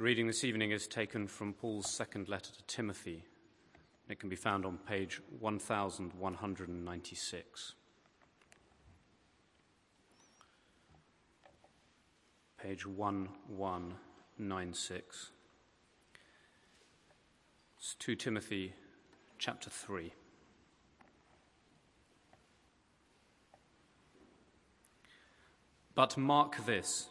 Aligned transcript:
The 0.00 0.04
reading 0.04 0.26
this 0.26 0.44
evening 0.44 0.70
is 0.70 0.86
taken 0.86 1.26
from 1.26 1.52
Paul's 1.52 1.90
second 1.90 2.26
letter 2.26 2.52
to 2.52 2.62
Timothy. 2.66 3.26
It 4.08 4.18
can 4.18 4.30
be 4.30 4.34
found 4.34 4.64
on 4.64 4.78
page 4.78 5.20
1196. 5.40 7.74
Page 12.56 12.86
1196. 12.86 15.32
It's 17.76 17.94
2 17.98 18.16
Timothy 18.16 18.72
chapter 19.38 19.68
3. 19.68 20.14
But 25.94 26.16
mark 26.16 26.64
this 26.64 27.10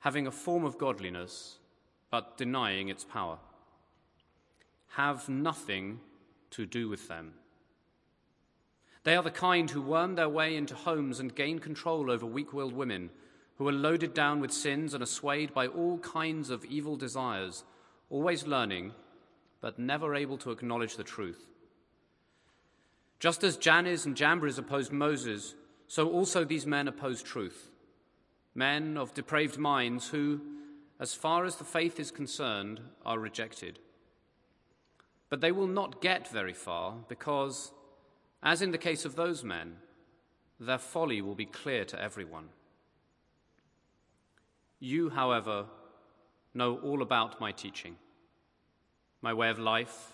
having 0.00 0.26
a 0.26 0.32
form 0.32 0.64
of 0.64 0.78
godliness, 0.78 1.58
but 2.10 2.36
denying 2.36 2.88
its 2.88 3.04
power. 3.04 3.38
Have 4.90 5.28
nothing 5.28 6.00
to 6.50 6.66
do 6.66 6.88
with 6.88 7.08
them. 7.08 7.34
They 9.04 9.16
are 9.16 9.22
the 9.22 9.30
kind 9.30 9.70
who 9.70 9.80
worm 9.80 10.14
their 10.14 10.28
way 10.28 10.56
into 10.56 10.74
homes 10.74 11.20
and 11.20 11.34
gain 11.34 11.58
control 11.58 12.10
over 12.10 12.26
weak 12.26 12.52
willed 12.52 12.74
women, 12.74 13.10
who 13.56 13.66
are 13.66 13.72
loaded 13.72 14.14
down 14.14 14.40
with 14.40 14.52
sins 14.52 14.94
and 14.94 15.02
are 15.02 15.06
swayed 15.06 15.52
by 15.52 15.66
all 15.66 15.98
kinds 15.98 16.50
of 16.50 16.64
evil 16.64 16.96
desires, 16.96 17.64
always 18.08 18.46
learning, 18.46 18.92
but 19.60 19.78
never 19.78 20.14
able 20.14 20.38
to 20.38 20.52
acknowledge 20.52 20.96
the 20.96 21.04
truth. 21.04 21.44
Just 23.18 23.42
as 23.42 23.56
Jannes 23.56 24.06
and 24.06 24.16
Jambres 24.16 24.58
opposed 24.58 24.92
Moses, 24.92 25.54
so 25.88 26.08
also 26.08 26.44
these 26.44 26.66
men 26.66 26.86
oppose 26.86 27.22
truth 27.22 27.67
men 28.54 28.96
of 28.96 29.14
depraved 29.14 29.58
minds 29.58 30.08
who, 30.08 30.40
as 30.98 31.14
far 31.14 31.44
as 31.44 31.56
the 31.56 31.64
faith 31.64 32.00
is 32.00 32.10
concerned, 32.10 32.80
are 33.04 33.18
rejected. 33.18 33.78
But 35.28 35.40
they 35.40 35.52
will 35.52 35.66
not 35.66 36.00
get 36.00 36.28
very 36.28 36.54
far 36.54 36.94
because, 37.08 37.72
as 38.42 38.62
in 38.62 38.70
the 38.70 38.78
case 38.78 39.04
of 39.04 39.14
those 39.14 39.44
men, 39.44 39.76
their 40.58 40.78
folly 40.78 41.22
will 41.22 41.34
be 41.34 41.46
clear 41.46 41.84
to 41.84 42.00
everyone. 42.00 42.48
You, 44.80 45.10
however, 45.10 45.66
know 46.54 46.78
all 46.78 47.02
about 47.02 47.40
my 47.40 47.52
teaching, 47.52 47.96
my 49.22 49.34
way 49.34 49.50
of 49.50 49.58
life, 49.58 50.12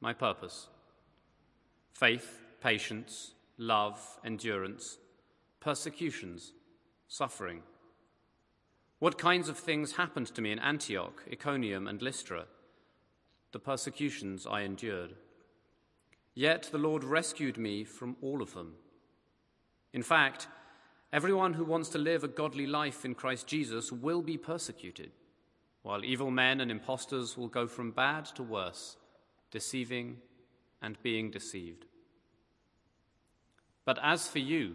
my 0.00 0.12
purpose 0.12 0.68
faith, 1.92 2.42
patience, 2.60 3.32
love, 3.56 4.18
endurance, 4.22 4.98
persecutions 5.60 6.52
suffering. 7.08 7.62
What 8.98 9.18
kinds 9.18 9.48
of 9.48 9.58
things 9.58 9.92
happened 9.92 10.28
to 10.28 10.40
me 10.40 10.52
in 10.52 10.58
Antioch, 10.58 11.22
Iconium, 11.30 11.86
and 11.86 12.00
Lystra? 12.00 12.46
The 13.52 13.58
persecutions 13.58 14.46
I 14.46 14.62
endured. 14.62 15.14
Yet 16.34 16.68
the 16.72 16.78
Lord 16.78 17.04
rescued 17.04 17.58
me 17.58 17.84
from 17.84 18.16
all 18.20 18.42
of 18.42 18.54
them. 18.54 18.74
In 19.92 20.02
fact, 20.02 20.48
everyone 21.12 21.54
who 21.54 21.64
wants 21.64 21.88
to 21.90 21.98
live 21.98 22.24
a 22.24 22.28
godly 22.28 22.66
life 22.66 23.04
in 23.04 23.14
Christ 23.14 23.46
Jesus 23.46 23.92
will 23.92 24.22
be 24.22 24.36
persecuted, 24.36 25.12
while 25.82 26.04
evil 26.04 26.30
men 26.30 26.60
and 26.60 26.70
impostors 26.70 27.36
will 27.36 27.48
go 27.48 27.66
from 27.66 27.90
bad 27.90 28.26
to 28.34 28.42
worse, 28.42 28.96
deceiving 29.50 30.18
and 30.82 31.02
being 31.02 31.30
deceived. 31.30 31.86
But 33.84 33.98
as 34.02 34.28
for 34.28 34.40
you, 34.40 34.74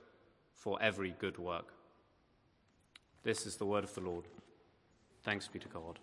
for 0.61 0.77
every 0.79 1.15
good 1.17 1.39
work. 1.39 1.73
This 3.23 3.47
is 3.47 3.55
the 3.57 3.65
word 3.65 3.83
of 3.83 3.93
the 3.95 4.01
Lord. 4.01 4.25
Thanks 5.23 5.47
be 5.47 5.57
to 5.57 5.67
God. 5.67 5.97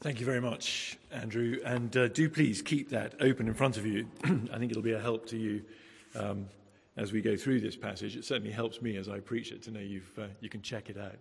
Thank 0.00 0.18
you 0.18 0.24
very 0.24 0.40
much, 0.40 0.96
Andrew. 1.12 1.58
And 1.64 1.94
uh, 1.94 2.08
do 2.08 2.30
please 2.30 2.62
keep 2.62 2.88
that 2.90 3.14
open 3.20 3.48
in 3.48 3.54
front 3.54 3.76
of 3.76 3.84
you. 3.84 4.08
I 4.24 4.58
think 4.58 4.70
it'll 4.70 4.82
be 4.82 4.92
a 4.92 5.00
help 5.00 5.26
to 5.26 5.36
you 5.36 5.62
um, 6.18 6.46
as 6.96 7.12
we 7.12 7.20
go 7.20 7.36
through 7.36 7.60
this 7.60 7.76
passage. 7.76 8.16
It 8.16 8.24
certainly 8.24 8.52
helps 8.52 8.80
me 8.80 8.96
as 8.96 9.10
I 9.10 9.20
preach 9.20 9.52
it 9.52 9.62
to 9.64 9.70
know 9.70 9.80
uh, 10.18 10.22
you 10.40 10.48
can 10.48 10.62
check 10.62 10.88
it 10.88 10.96
out 10.96 11.16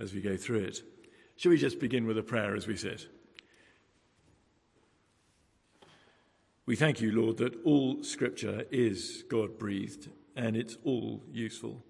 as 0.00 0.12
we 0.12 0.20
go 0.20 0.36
through 0.36 0.64
it. 0.64 0.82
Shall 1.36 1.50
we 1.50 1.58
just 1.58 1.78
begin 1.78 2.06
with 2.06 2.18
a 2.18 2.22
prayer 2.24 2.56
as 2.56 2.66
we 2.66 2.76
sit? 2.76 3.06
We 6.70 6.76
thank 6.76 7.00
you, 7.00 7.10
Lord, 7.10 7.38
that 7.38 7.56
all 7.64 8.04
scripture 8.04 8.64
is 8.70 9.24
God 9.28 9.58
breathed 9.58 10.08
and 10.36 10.56
it's 10.56 10.76
all 10.84 11.20
useful. 11.32 11.82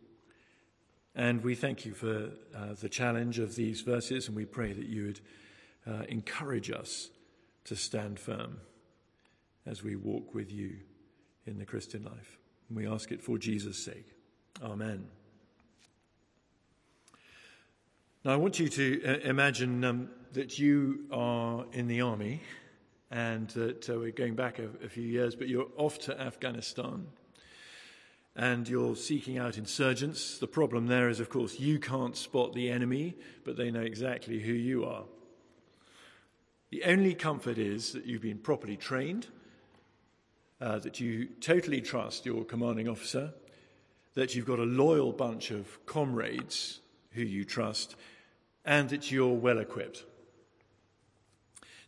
And 1.15 1.45
we 1.45 1.55
thank 1.55 1.85
you 1.85 1.93
for 1.93 2.31
uh, 2.57 2.73
the 2.81 2.89
challenge 2.89 3.39
of 3.39 3.57
these 3.57 3.83
verses, 3.83 4.27
and 4.27 4.35
we 4.35 4.47
pray 4.47 4.73
that 4.73 4.87
you 4.87 5.05
would 5.05 5.21
uh, 5.87 6.05
encourage 6.09 6.71
us 6.71 7.11
to 7.65 7.77
stand 7.77 8.19
firm 8.19 8.57
as 9.67 9.83
we 9.83 9.97
walk 9.97 10.35
with 10.35 10.51
you 10.51 10.79
in 11.45 11.59
the 11.59 11.67
Christian 11.67 12.03
life. 12.05 12.39
And 12.71 12.79
we 12.79 12.89
ask 12.89 13.13
it 13.13 13.21
for 13.21 13.37
Jesus' 13.37 13.85
sake. 13.85 14.07
Amen. 14.63 15.09
Now, 18.25 18.33
I 18.33 18.37
want 18.37 18.59
you 18.59 18.71
to 18.71 19.03
uh, 19.05 19.29
imagine 19.29 19.85
um, 19.85 20.09
that 20.33 20.59
you 20.59 21.05
are 21.13 21.67
in 21.71 21.87
the 21.87 22.01
army 22.01 22.41
and 23.11 23.49
that 23.51 23.91
uh, 23.91 23.99
we're 23.99 24.13
going 24.13 24.35
back 24.35 24.59
a, 24.59 24.69
a 24.85 24.89
few 24.89 25.05
years, 25.05 25.35
but 25.35 25.49
you're 25.49 25.69
off 25.77 25.99
to 25.99 26.21
Afghanistan 26.21 27.07
and 28.37 28.69
you're 28.69 28.97
seeking 28.97 29.39
out 29.39 29.59
insurgents. 29.59 30.39
The 30.39 30.47
problem 30.47 30.87
there 30.87 31.09
is, 31.09 31.21
of 31.21 31.29
course, 31.29 31.59
you 31.59 31.79
can't 31.79 32.17
spot 32.17 32.55
the 32.55 32.71
enemy, 32.71 33.17
but 33.45 33.57
they 33.57 33.71
know 33.71 33.81
exactly 33.81 34.41
who 34.41 34.53
you 34.53 34.85
are. 34.85 35.05
The 36.71 36.85
only 36.85 37.15
comfort 37.15 37.59
is 37.59 37.93
that 37.93 38.07
you've 38.07 38.23
been 38.23 38.39
properly 38.39 38.77
trained, 38.77 39.27
uh, 40.61 40.79
that 40.79 41.01
you 41.01 41.27
totally 41.41 41.81
trust 41.81 42.25
your 42.25 42.45
commanding 42.45 42.89
officer, 42.89 43.33
that 44.15 44.35
you've 44.35 44.47
got 44.47 44.61
a 44.61 44.65
loyal 44.65 45.13
bunch 45.13 45.51
of 45.51 45.85
comrades 45.87 46.81
who 47.13 47.23
you 47.23 47.45
trust, 47.45 47.97
and 48.65 48.89
that 48.91 49.11
you're 49.11 49.35
well 49.35 49.59
equipped. 49.59 50.05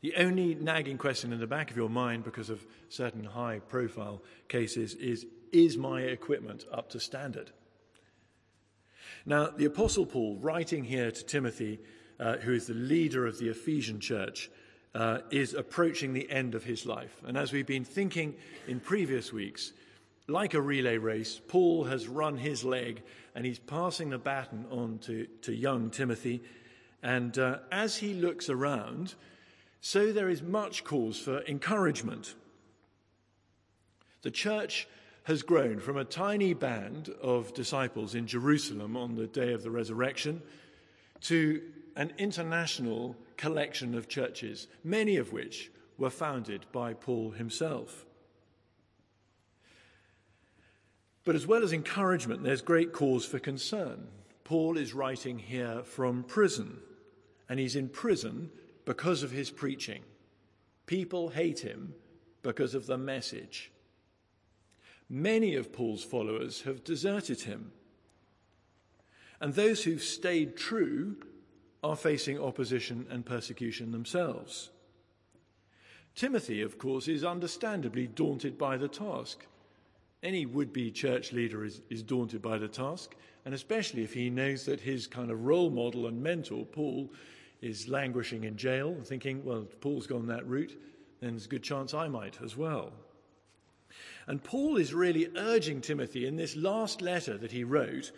The 0.02 0.16
only 0.16 0.56
nagging 0.56 0.98
question 0.98 1.32
in 1.32 1.38
the 1.38 1.46
back 1.46 1.70
of 1.70 1.76
your 1.76 1.88
mind, 1.88 2.24
because 2.24 2.50
of 2.50 2.66
certain 2.88 3.24
high 3.24 3.60
profile 3.60 4.22
cases, 4.48 4.94
is 4.94 5.26
Is 5.52 5.76
my 5.76 6.00
equipment 6.02 6.64
up 6.72 6.90
to 6.90 7.00
standard? 7.00 7.52
Now, 9.24 9.48
the 9.48 9.66
Apostle 9.66 10.06
Paul, 10.06 10.38
writing 10.40 10.84
here 10.84 11.10
to 11.10 11.24
Timothy, 11.24 11.78
uh, 12.18 12.38
who 12.38 12.52
is 12.52 12.66
the 12.66 12.74
leader 12.74 13.26
of 13.26 13.38
the 13.38 13.48
Ephesian 13.48 14.00
church, 14.00 14.50
uh, 14.94 15.18
is 15.30 15.54
approaching 15.54 16.12
the 16.12 16.30
end 16.30 16.54
of 16.54 16.64
his 16.64 16.84
life. 16.84 17.22
And 17.24 17.36
as 17.36 17.52
we've 17.52 17.66
been 17.66 17.84
thinking 17.84 18.34
in 18.66 18.80
previous 18.80 19.32
weeks, 19.32 19.72
like 20.26 20.54
a 20.54 20.60
relay 20.60 20.98
race, 20.98 21.40
Paul 21.48 21.84
has 21.84 22.08
run 22.08 22.36
his 22.36 22.64
leg 22.64 23.02
and 23.34 23.46
he's 23.46 23.58
passing 23.58 24.10
the 24.10 24.18
baton 24.18 24.66
on 24.70 24.98
to, 25.00 25.26
to 25.42 25.54
young 25.54 25.90
Timothy. 25.90 26.42
And 27.02 27.38
uh, 27.38 27.58
as 27.70 27.96
he 27.96 28.14
looks 28.14 28.48
around, 28.48 29.14
so 29.82 30.12
there 30.12 30.30
is 30.30 30.40
much 30.40 30.84
cause 30.84 31.18
for 31.18 31.42
encouragement. 31.42 32.36
The 34.22 34.30
church 34.30 34.86
has 35.24 35.42
grown 35.42 35.80
from 35.80 35.96
a 35.96 36.04
tiny 36.04 36.54
band 36.54 37.10
of 37.20 37.52
disciples 37.52 38.14
in 38.14 38.28
Jerusalem 38.28 38.96
on 38.96 39.16
the 39.16 39.26
day 39.26 39.52
of 39.52 39.64
the 39.64 39.72
resurrection 39.72 40.40
to 41.22 41.60
an 41.96 42.12
international 42.16 43.16
collection 43.36 43.96
of 43.96 44.08
churches, 44.08 44.68
many 44.84 45.16
of 45.16 45.32
which 45.32 45.72
were 45.98 46.10
founded 46.10 46.64
by 46.70 46.94
Paul 46.94 47.32
himself. 47.32 48.06
But 51.24 51.34
as 51.34 51.46
well 51.46 51.64
as 51.64 51.72
encouragement, 51.72 52.44
there's 52.44 52.62
great 52.62 52.92
cause 52.92 53.24
for 53.24 53.40
concern. 53.40 54.06
Paul 54.44 54.76
is 54.76 54.94
writing 54.94 55.40
here 55.40 55.82
from 55.82 56.22
prison, 56.22 56.78
and 57.48 57.58
he's 57.58 57.74
in 57.74 57.88
prison 57.88 58.50
because 58.84 59.22
of 59.22 59.30
his 59.30 59.50
preaching. 59.50 60.02
People 60.86 61.30
hate 61.30 61.60
him 61.60 61.94
because 62.42 62.74
of 62.74 62.86
the 62.86 62.98
message. 62.98 63.70
Many 65.08 65.54
of 65.54 65.72
Paul's 65.72 66.04
followers 66.04 66.62
have 66.62 66.84
deserted 66.84 67.42
him. 67.42 67.72
And 69.40 69.54
those 69.54 69.84
who've 69.84 70.02
stayed 70.02 70.56
true 70.56 71.16
are 71.82 71.96
facing 71.96 72.40
opposition 72.40 73.06
and 73.10 73.26
persecution 73.26 73.90
themselves. 73.90 74.70
Timothy, 76.14 76.62
of 76.62 76.78
course, 76.78 77.08
is 77.08 77.24
understandably 77.24 78.06
daunted 78.06 78.56
by 78.56 78.76
the 78.76 78.88
task. 78.88 79.46
Any 80.22 80.46
would 80.46 80.72
be 80.72 80.90
church 80.90 81.32
leader 81.32 81.64
is, 81.64 81.80
is 81.90 82.02
daunted 82.02 82.40
by 82.40 82.58
the 82.58 82.68
task, 82.68 83.16
and 83.44 83.54
especially 83.54 84.04
if 84.04 84.14
he 84.14 84.30
knows 84.30 84.64
that 84.66 84.80
his 84.80 85.06
kind 85.06 85.30
of 85.30 85.44
role 85.44 85.70
model 85.70 86.06
and 86.06 86.22
mentor, 86.22 86.64
Paul, 86.64 87.10
is 87.62 87.88
languishing 87.88 88.44
in 88.44 88.56
jail 88.56 88.96
thinking, 89.04 89.44
well, 89.44 89.64
Paul's 89.80 90.06
gone 90.06 90.26
that 90.26 90.46
route, 90.46 90.76
then 91.20 91.30
there's 91.30 91.46
a 91.46 91.48
good 91.48 91.62
chance 91.62 91.94
I 91.94 92.08
might 92.08 92.38
as 92.42 92.56
well. 92.56 92.92
And 94.26 94.42
Paul 94.42 94.76
is 94.76 94.92
really 94.92 95.28
urging 95.36 95.80
Timothy 95.80 96.26
in 96.26 96.36
this 96.36 96.56
last 96.56 97.00
letter 97.00 97.38
that 97.38 97.52
he 97.52 97.64
wrote 97.64 98.12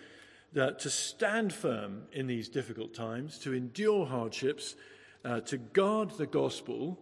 that 0.54 0.78
to 0.80 0.90
stand 0.90 1.52
firm 1.52 2.02
in 2.12 2.26
these 2.26 2.48
difficult 2.48 2.94
times, 2.94 3.38
to 3.40 3.52
endure 3.52 4.06
hardships, 4.06 4.76
uh, 5.24 5.40
to 5.40 5.58
guard 5.58 6.10
the 6.12 6.26
gospel, 6.26 6.98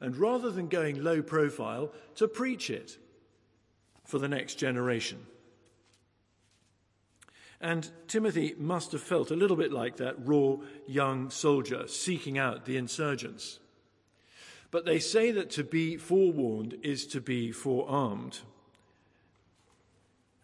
and 0.00 0.16
rather 0.16 0.50
than 0.50 0.68
going 0.68 1.02
low 1.02 1.20
profile, 1.20 1.92
to 2.14 2.28
preach 2.28 2.70
it 2.70 2.98
for 4.04 4.18
the 4.18 4.28
next 4.28 4.54
generation. 4.54 5.26
And 7.64 7.90
Timothy 8.08 8.54
must 8.58 8.92
have 8.92 9.00
felt 9.00 9.30
a 9.30 9.36
little 9.36 9.56
bit 9.56 9.72
like 9.72 9.96
that 9.96 10.16
raw 10.18 10.56
young 10.86 11.30
soldier 11.30 11.88
seeking 11.88 12.36
out 12.36 12.66
the 12.66 12.76
insurgents. 12.76 13.58
But 14.70 14.84
they 14.84 14.98
say 14.98 15.30
that 15.30 15.48
to 15.52 15.64
be 15.64 15.96
forewarned 15.96 16.76
is 16.82 17.06
to 17.06 17.22
be 17.22 17.52
forearmed. 17.52 18.40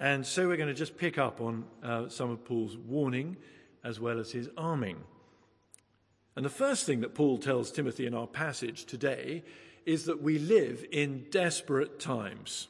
And 0.00 0.24
so 0.24 0.48
we're 0.48 0.56
going 0.56 0.70
to 0.70 0.74
just 0.74 0.96
pick 0.96 1.18
up 1.18 1.42
on 1.42 1.66
uh, 1.82 2.08
some 2.08 2.30
of 2.30 2.42
Paul's 2.42 2.78
warning 2.78 3.36
as 3.84 4.00
well 4.00 4.18
as 4.18 4.32
his 4.32 4.48
arming. 4.56 4.96
And 6.36 6.44
the 6.44 6.48
first 6.48 6.86
thing 6.86 7.02
that 7.02 7.14
Paul 7.14 7.36
tells 7.36 7.70
Timothy 7.70 8.06
in 8.06 8.14
our 8.14 8.28
passage 8.28 8.86
today 8.86 9.44
is 9.84 10.06
that 10.06 10.22
we 10.22 10.38
live 10.38 10.86
in 10.90 11.26
desperate 11.30 12.00
times. 12.00 12.68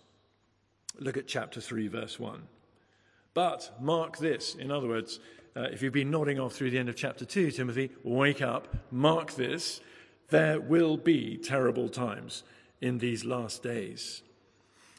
Look 0.99 1.17
at 1.17 1.29
chapter 1.29 1.61
3, 1.61 1.87
verse 1.87 2.19
1. 2.19 2.49
But 3.35 3.71
mark 3.81 4.19
this, 4.19 4.55
in 4.55 4.71
other 4.71 4.89
words, 4.89 5.21
uh, 5.57 5.63
if 5.73 5.83
you've 5.83 5.93
been 5.93 6.11
nodding 6.11 6.39
off 6.39 6.55
through 6.55 6.71
the 6.71 6.79
end 6.79 6.89
of 6.89 6.97
chapter 6.97 7.25
2, 7.25 7.51
Timothy, 7.51 7.91
wake 8.03 8.43
up, 8.43 8.69
mark 8.91 9.33
this. 9.35 9.81
There 10.29 10.61
will 10.61 10.97
be 10.97 11.37
terrible 11.37 11.89
times 11.89 12.45
in 12.81 12.99
these 12.99 13.25
last 13.25 13.63
days. 13.63 14.23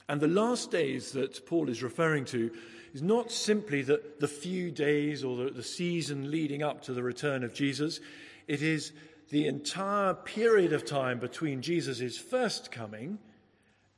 And 0.10 0.20
the 0.20 0.28
last 0.28 0.72
days 0.72 1.12
that 1.14 1.46
Paul 1.46 1.70
is 1.70 1.82
referring 1.82 2.26
to 2.26 2.52
is 2.94 3.02
not 3.02 3.32
simply 3.32 3.82
the, 3.82 4.02
the 4.20 4.28
few 4.28 4.72
days 4.72 5.24
or 5.24 5.38
the, 5.38 5.52
the 5.52 5.64
season 5.64 6.30
leading 6.30 6.64
up 6.64 6.82
to 6.84 6.94
the 6.94 7.04
return 7.04 7.44
of 7.44 7.54
Jesus, 7.54 8.02
it 8.48 8.62
is 8.62 8.92
the 9.30 9.48
entire 9.48 10.14
period 10.14 10.74
of 10.74 10.84
time 10.84 11.20
between 11.20 11.62
Jesus' 11.62 12.18
first 12.18 12.72
coming 12.72 13.20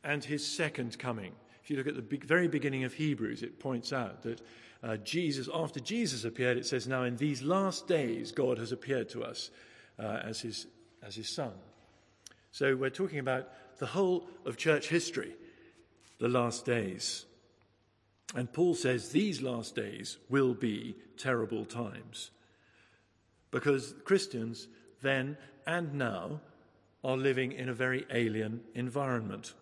and 0.03 0.24
his 0.24 0.45
second 0.45 1.00
coming. 1.00 1.33
If 1.63 1.69
you 1.69 1.77
look 1.77 1.88
at 1.88 1.95
the 1.95 2.18
very 2.25 2.48
beginning 2.48 2.83
of 2.83 2.94
Hebrews, 2.94 3.42
it 3.42 3.60
points 3.60 3.94
out 3.94 4.24
that 4.24 4.42
uh, 4.83 4.98
Jesus, 4.98 5.48
after 5.54 5.80
Jesus 5.80 6.25
appeared, 6.25 6.57
it 6.57 6.65
says, 6.65 6.88
Now 6.88 7.04
in 7.04 7.15
these 7.15 7.42
last 7.42 7.88
days, 7.88 8.33
God 8.33 8.57
has 8.57 8.74
appeared 8.74 9.07
to 9.10 9.24
us 9.24 9.50
uh, 9.98 10.19
as, 10.24 10.42
his, 10.42 10.68
as 11.01 11.15
his 11.15 11.30
Son. 11.30 11.54
So 12.51 12.75
we're 12.75 12.89
talking 12.89 13.19
about 13.19 13.48
the 13.80 13.86
whole 13.86 14.27
of 14.45 14.57
church 14.57 14.89
history, 14.89 15.36
the 16.19 16.27
last 16.27 16.65
days. 16.65 17.25
And 18.36 18.51
Paul 18.51 18.75
says 18.75 19.10
these 19.10 19.42
last 19.42 19.75
days 19.75 20.18
will 20.30 20.54
be 20.54 20.95
terrible 21.18 21.65
times 21.65 22.31
because 23.51 23.94
Christians 24.04 24.68
then 25.01 25.38
and 25.65 25.94
now 25.94 26.42
are 27.04 27.15
living 27.15 27.51
in 27.51 27.69
a 27.69 27.74
very 27.74 28.06
alien 28.12 28.62
environment. 28.75 29.54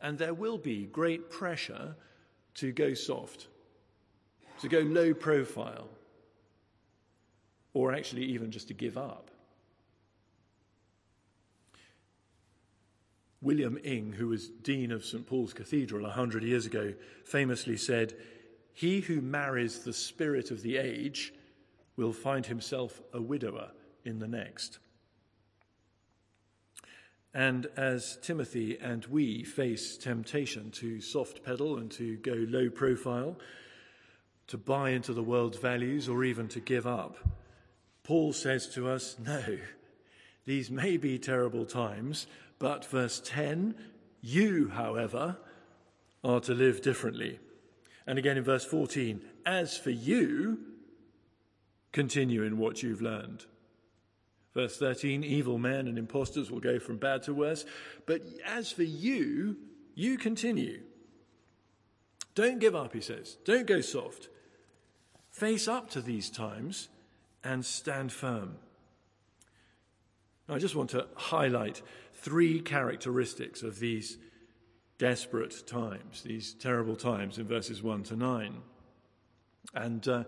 And 0.00 0.18
there 0.18 0.34
will 0.34 0.58
be 0.58 0.86
great 0.86 1.30
pressure 1.30 1.96
to 2.54 2.72
go 2.72 2.94
soft, 2.94 3.48
to 4.60 4.68
go 4.68 4.80
low 4.80 5.14
profile, 5.14 5.88
or 7.72 7.92
actually 7.92 8.24
even 8.24 8.50
just 8.50 8.68
to 8.68 8.74
give 8.74 8.96
up. 8.96 9.30
William 13.40 13.78
Inge, 13.84 14.14
who 14.16 14.28
was 14.28 14.48
Dean 14.48 14.90
of 14.90 15.04
St. 15.04 15.24
Paul's 15.26 15.52
Cathedral 15.52 16.06
a 16.06 16.10
hundred 16.10 16.42
years 16.42 16.66
ago, 16.66 16.94
famously 17.24 17.76
said, 17.76 18.14
He 18.72 19.00
who 19.00 19.20
marries 19.20 19.80
the 19.80 19.92
spirit 19.92 20.50
of 20.50 20.62
the 20.62 20.76
age 20.76 21.32
will 21.96 22.12
find 22.12 22.44
himself 22.46 23.00
a 23.12 23.22
widower 23.22 23.70
in 24.04 24.18
the 24.18 24.26
next. 24.26 24.78
And 27.38 27.68
as 27.76 28.18
Timothy 28.20 28.78
and 28.82 29.06
we 29.06 29.44
face 29.44 29.96
temptation 29.96 30.72
to 30.72 31.00
soft 31.00 31.44
pedal 31.44 31.78
and 31.78 31.88
to 31.92 32.16
go 32.16 32.32
low 32.32 32.68
profile, 32.68 33.36
to 34.48 34.58
buy 34.58 34.90
into 34.90 35.12
the 35.12 35.22
world's 35.22 35.58
values 35.58 36.08
or 36.08 36.24
even 36.24 36.48
to 36.48 36.58
give 36.58 36.84
up, 36.84 37.16
Paul 38.02 38.32
says 38.32 38.66
to 38.70 38.88
us, 38.88 39.14
no, 39.24 39.56
these 40.46 40.68
may 40.68 40.96
be 40.96 41.16
terrible 41.16 41.64
times, 41.64 42.26
but 42.58 42.84
verse 42.84 43.22
10, 43.24 43.76
you, 44.20 44.70
however, 44.70 45.36
are 46.24 46.40
to 46.40 46.54
live 46.54 46.82
differently. 46.82 47.38
And 48.04 48.18
again 48.18 48.36
in 48.36 48.42
verse 48.42 48.64
14, 48.64 49.20
as 49.46 49.78
for 49.78 49.90
you, 49.90 50.58
Continue 51.92 52.42
in 52.42 52.58
what 52.58 52.82
you've 52.82 53.00
learned. 53.00 53.46
Verse 54.54 54.76
13 54.78 55.22
evil 55.24 55.58
men 55.58 55.86
and 55.86 55.98
impostors 55.98 56.50
will 56.50 56.60
go 56.60 56.78
from 56.78 56.96
bad 56.96 57.22
to 57.24 57.34
worse. 57.34 57.64
But 58.06 58.22
as 58.46 58.72
for 58.72 58.82
you, 58.82 59.56
you 59.94 60.16
continue. 60.16 60.80
Don't 62.34 62.58
give 62.58 62.74
up, 62.74 62.92
he 62.92 63.00
says. 63.00 63.36
Don't 63.44 63.66
go 63.66 63.80
soft. 63.80 64.28
Face 65.30 65.68
up 65.68 65.90
to 65.90 66.00
these 66.00 66.30
times 66.30 66.88
and 67.44 67.64
stand 67.64 68.12
firm. 68.12 68.56
I 70.48 70.58
just 70.58 70.74
want 70.74 70.90
to 70.90 71.06
highlight 71.14 71.82
three 72.14 72.60
characteristics 72.60 73.62
of 73.62 73.78
these 73.78 74.18
desperate 74.98 75.66
times, 75.66 76.22
these 76.22 76.54
terrible 76.54 76.96
times 76.96 77.38
in 77.38 77.46
verses 77.46 77.82
1 77.82 78.04
to 78.04 78.16
9. 78.16 78.62
And 79.74 80.08
uh, 80.08 80.24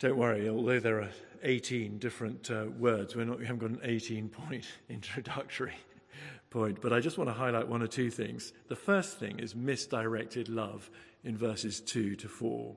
don't 0.00 0.16
worry, 0.16 0.48
although 0.48 0.80
there 0.80 1.02
are 1.02 1.10
18 1.42 1.98
different 1.98 2.50
uh, 2.50 2.64
words, 2.78 3.14
not, 3.14 3.38
we 3.38 3.46
haven't 3.46 3.60
got 3.60 3.70
an 3.70 3.80
18 3.84 4.30
point 4.30 4.64
introductory 4.88 5.74
point, 6.48 6.80
but 6.80 6.92
I 6.92 7.00
just 7.00 7.18
want 7.18 7.28
to 7.28 7.34
highlight 7.34 7.68
one 7.68 7.82
or 7.82 7.86
two 7.86 8.10
things. 8.10 8.52
The 8.68 8.76
first 8.76 9.18
thing 9.18 9.38
is 9.38 9.54
misdirected 9.54 10.48
love 10.48 10.90
in 11.22 11.36
verses 11.36 11.80
2 11.80 12.16
to 12.16 12.28
4. 12.28 12.74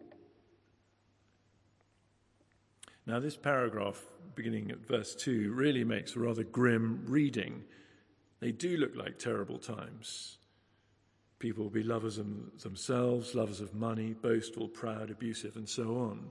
Now, 3.06 3.20
this 3.20 3.38
paragraph, 3.38 4.02
beginning 4.36 4.72
at 4.72 4.86
verse 4.86 5.16
2, 5.16 5.54
really 5.54 5.84
makes 5.84 6.16
a 6.16 6.20
rather 6.20 6.44
grim 6.44 7.04
reading. 7.08 7.64
They 8.42 8.52
do 8.52 8.78
look 8.78 8.96
like 8.96 9.18
terrible 9.18 9.60
times. 9.60 10.38
People 11.40 11.64
will 11.64 11.72
be 11.72 11.84
lovers 11.84 12.18
of 12.18 12.28
themselves, 12.62 13.34
lovers 13.34 13.62
of 13.62 13.74
money, 13.74 14.14
boastful, 14.14 14.68
proud, 14.68 15.10
abusive, 15.10 15.56
and 15.56 15.68
so 15.68 15.98
on. 15.98 16.30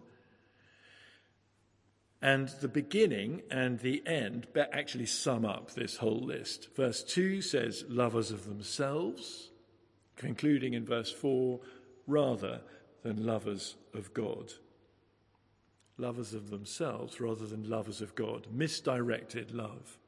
And 2.22 2.48
the 2.60 2.68
beginning 2.68 3.42
and 3.50 3.80
the 3.80 4.00
end 4.06 4.46
actually 4.56 5.06
sum 5.06 5.44
up 5.44 5.72
this 5.72 5.96
whole 5.96 6.20
list. 6.20 6.68
Verse 6.76 7.02
2 7.02 7.42
says, 7.42 7.84
lovers 7.88 8.30
of 8.30 8.46
themselves, 8.46 9.50
concluding 10.14 10.74
in 10.74 10.84
verse 10.84 11.10
4, 11.10 11.58
rather 12.06 12.60
than 13.02 13.26
lovers 13.26 13.74
of 13.92 14.14
God. 14.14 14.52
Lovers 15.98 16.32
of 16.32 16.50
themselves 16.50 17.20
rather 17.20 17.44
than 17.44 17.68
lovers 17.68 18.00
of 18.00 18.14
God. 18.14 18.46
Misdirected 18.52 19.50
love. 19.50 19.98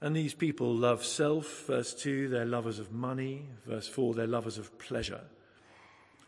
And 0.00 0.14
these 0.14 0.34
people 0.34 0.72
love 0.72 1.04
self, 1.04 1.66
verse 1.66 1.94
2, 1.94 2.28
they're 2.28 2.44
lovers 2.44 2.78
of 2.78 2.92
money, 2.92 3.46
verse 3.66 3.88
4, 3.88 4.14
they're 4.14 4.26
lovers 4.28 4.58
of 4.58 4.78
pleasure. 4.78 5.22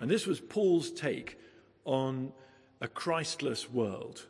And 0.01 0.11
this 0.11 0.27
was 0.27 0.41
Paul's 0.41 0.91
take 0.91 1.39
on 1.85 2.33
a 2.81 2.89
Christless 2.89 3.71
world. 3.71 4.27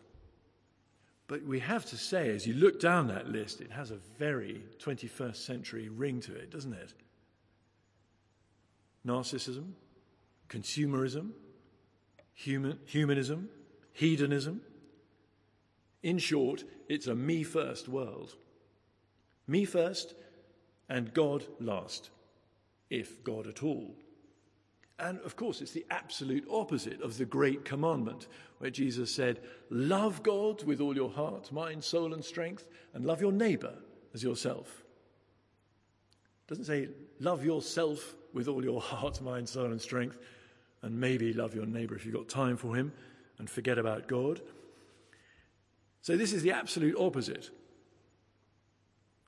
But 1.27 1.45
we 1.45 1.61
have 1.61 1.87
to 1.87 1.97
say, 1.97 2.35
as 2.35 2.47
you 2.47 2.55
look 2.55 2.81
down 2.81 3.09
that 3.09 3.29
list, 3.29 3.61
it 3.61 3.71
has 3.71 3.91
a 3.91 3.99
very 4.19 4.63
21st 4.79 5.37
century 5.37 5.89
ring 5.89 6.21
to 6.21 6.35
it, 6.35 6.51
doesn't 6.51 6.75
it? 6.75 6.93
Narcissism, 9.07 9.73
consumerism, 10.49 11.31
human, 12.35 12.79
humanism, 12.85 13.49
hedonism. 13.93 14.61
In 16.03 16.19
short, 16.19 16.65
it's 16.89 17.07
a 17.07 17.15
me 17.15 17.43
first 17.43 17.89
world. 17.89 18.35
Me 19.47 19.65
first 19.65 20.15
and 20.89 21.15
God 21.15 21.45
last, 21.61 22.11
if 22.91 23.25
God 23.25 23.47
at 23.47 23.63
all. 23.63 23.95
And 24.99 25.19
of 25.21 25.37
course, 25.37 25.61
it's 25.61 25.73
the 25.73 25.87
absolute 25.91 26.47
opposite 26.51 27.01
of 27.01 27.19
the 27.19 27.25
great 27.25 27.65
commandment, 27.65 28.29
where 28.59 28.71
Jesus 28.71 29.13
said, 29.13 29.41
Love 29.69 30.23
God 30.23 30.63
with 30.63 30.81
all 30.81 30.95
your 30.95 31.11
heart, 31.11 31.51
mind, 31.51 31.83
soul, 31.83 32.15
and 32.15 32.25
strength, 32.25 32.69
and 32.93 33.05
love 33.05 33.21
your 33.21 33.33
neighbor 33.33 33.75
as 34.15 34.23
yourself. 34.23 34.85
It 36.45 36.49
doesn't 36.49 36.65
say, 36.65 36.89
Love 37.19 37.45
yourself 37.45 38.15
with 38.33 38.47
all 38.47 38.63
your 38.63 38.81
heart, 38.81 39.21
mind, 39.21 39.49
soul, 39.49 39.67
and 39.67 39.81
strength, 39.81 40.19
and 40.83 41.01
maybe 41.01 41.33
love 41.33 41.55
your 41.55 41.67
neighbor 41.67 41.97
if 41.97 42.05
you've 42.05 42.15
got 42.15 42.29
time 42.29 42.57
for 42.57 42.77
him, 42.77 42.93
and 43.39 43.51
forget 43.51 43.79
about 43.79 44.07
God. 44.07 44.41
So, 46.03 46.17
this 46.17 46.33
is 46.33 46.43
the 46.43 46.53
absolute 46.53 46.97
opposite. 46.99 47.51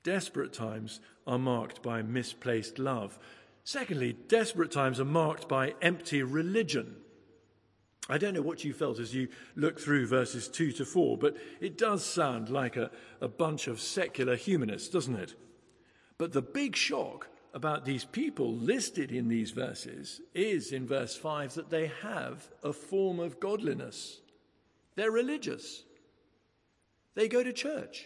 Desperate 0.03 0.53
times 0.53 1.01
are 1.25 1.39
marked 1.39 1.81
by 1.81 2.01
misplaced 2.01 2.79
love. 2.79 3.19
Secondly, 3.67 4.13
desperate 4.29 4.71
times 4.71 4.97
are 4.97 5.03
marked 5.03 5.49
by 5.49 5.75
empty 5.81 6.23
religion. 6.23 6.95
I 8.07 8.17
don't 8.17 8.33
know 8.33 8.41
what 8.41 8.63
you 8.63 8.71
felt 8.71 8.97
as 8.97 9.13
you 9.13 9.27
looked 9.57 9.81
through 9.81 10.07
verses 10.07 10.47
2 10.47 10.71
to 10.71 10.85
4, 10.85 11.17
but 11.17 11.35
it 11.59 11.77
does 11.77 12.05
sound 12.05 12.47
like 12.47 12.77
a, 12.77 12.89
a 13.19 13.27
bunch 13.27 13.67
of 13.67 13.81
secular 13.81 14.37
humanists, 14.37 14.87
doesn't 14.87 15.17
it? 15.17 15.35
But 16.17 16.31
the 16.31 16.41
big 16.41 16.77
shock 16.77 17.27
about 17.53 17.83
these 17.83 18.05
people 18.05 18.53
listed 18.53 19.11
in 19.11 19.27
these 19.27 19.51
verses 19.51 20.21
is 20.33 20.71
in 20.71 20.87
verse 20.87 21.17
5 21.17 21.55
that 21.55 21.69
they 21.69 21.91
have 22.03 22.47
a 22.63 22.71
form 22.71 23.19
of 23.19 23.41
godliness. 23.41 24.21
They're 24.95 25.11
religious, 25.11 25.83
they 27.15 27.27
go 27.27 27.43
to 27.43 27.51
church, 27.51 28.05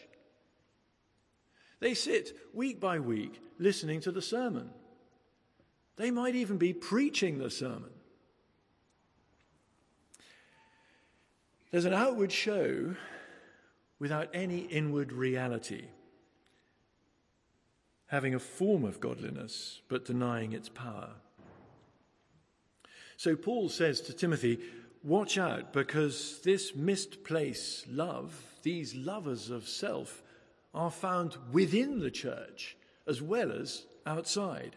they 1.80 1.94
sit 1.94 2.36
week 2.52 2.80
by 2.80 2.98
week 2.98 3.40
listening 3.60 4.00
to 4.02 4.12
the 4.12 4.24
sermon. 4.24 4.72
They 5.98 6.12
might 6.12 6.36
even 6.36 6.58
be 6.58 6.74
preaching 6.74 7.38
the 7.38 7.50
sermon. 7.50 7.92
There's 11.72 11.86
an 11.86 11.94
outward 11.94 12.32
show 12.32 12.96
without 14.00 14.30
any 14.34 14.60
inward 14.60 15.14
reality, 15.14 15.86
having 18.08 18.36
a 18.36 18.40
form 18.40 18.84
of 18.84 19.00
godliness 19.00 19.82
but 19.88 20.06
denying 20.06 20.54
its 20.54 20.70
power. 20.70 21.12
So 23.16 23.36
Paul 23.36 23.70
says 23.70 24.02
to 24.02 24.14
Timothy, 24.14 24.60
Watch 25.04 25.38
out 25.38 25.74
because 25.74 26.42
this 26.44 26.76
misplaced 26.76 27.88
love, 27.88 28.40
these 28.62 28.94
lovers 28.94 29.50
of 29.50 29.68
self, 29.68 30.22
are 30.74 30.92
found 30.92 31.38
within 31.52 32.00
the 32.00 32.12
church 32.12 32.78
as 33.08 33.22
well 33.22 33.52
as 33.52 33.86
outside. 34.06 34.76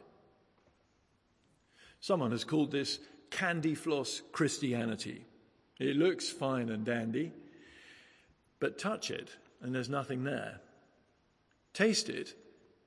Someone 2.04 2.32
has 2.32 2.44
called 2.44 2.70
this 2.70 2.98
candy 3.30 3.74
floss 3.74 4.20
Christianity. 4.30 5.24
It 5.80 5.96
looks 5.96 6.28
fine 6.28 6.68
and 6.68 6.84
dandy, 6.84 7.32
but 8.60 8.78
touch 8.78 9.10
it 9.10 9.30
and 9.62 9.74
there's 9.74 9.88
nothing 9.88 10.22
there. 10.22 10.60
Taste 11.72 12.10
it 12.10 12.34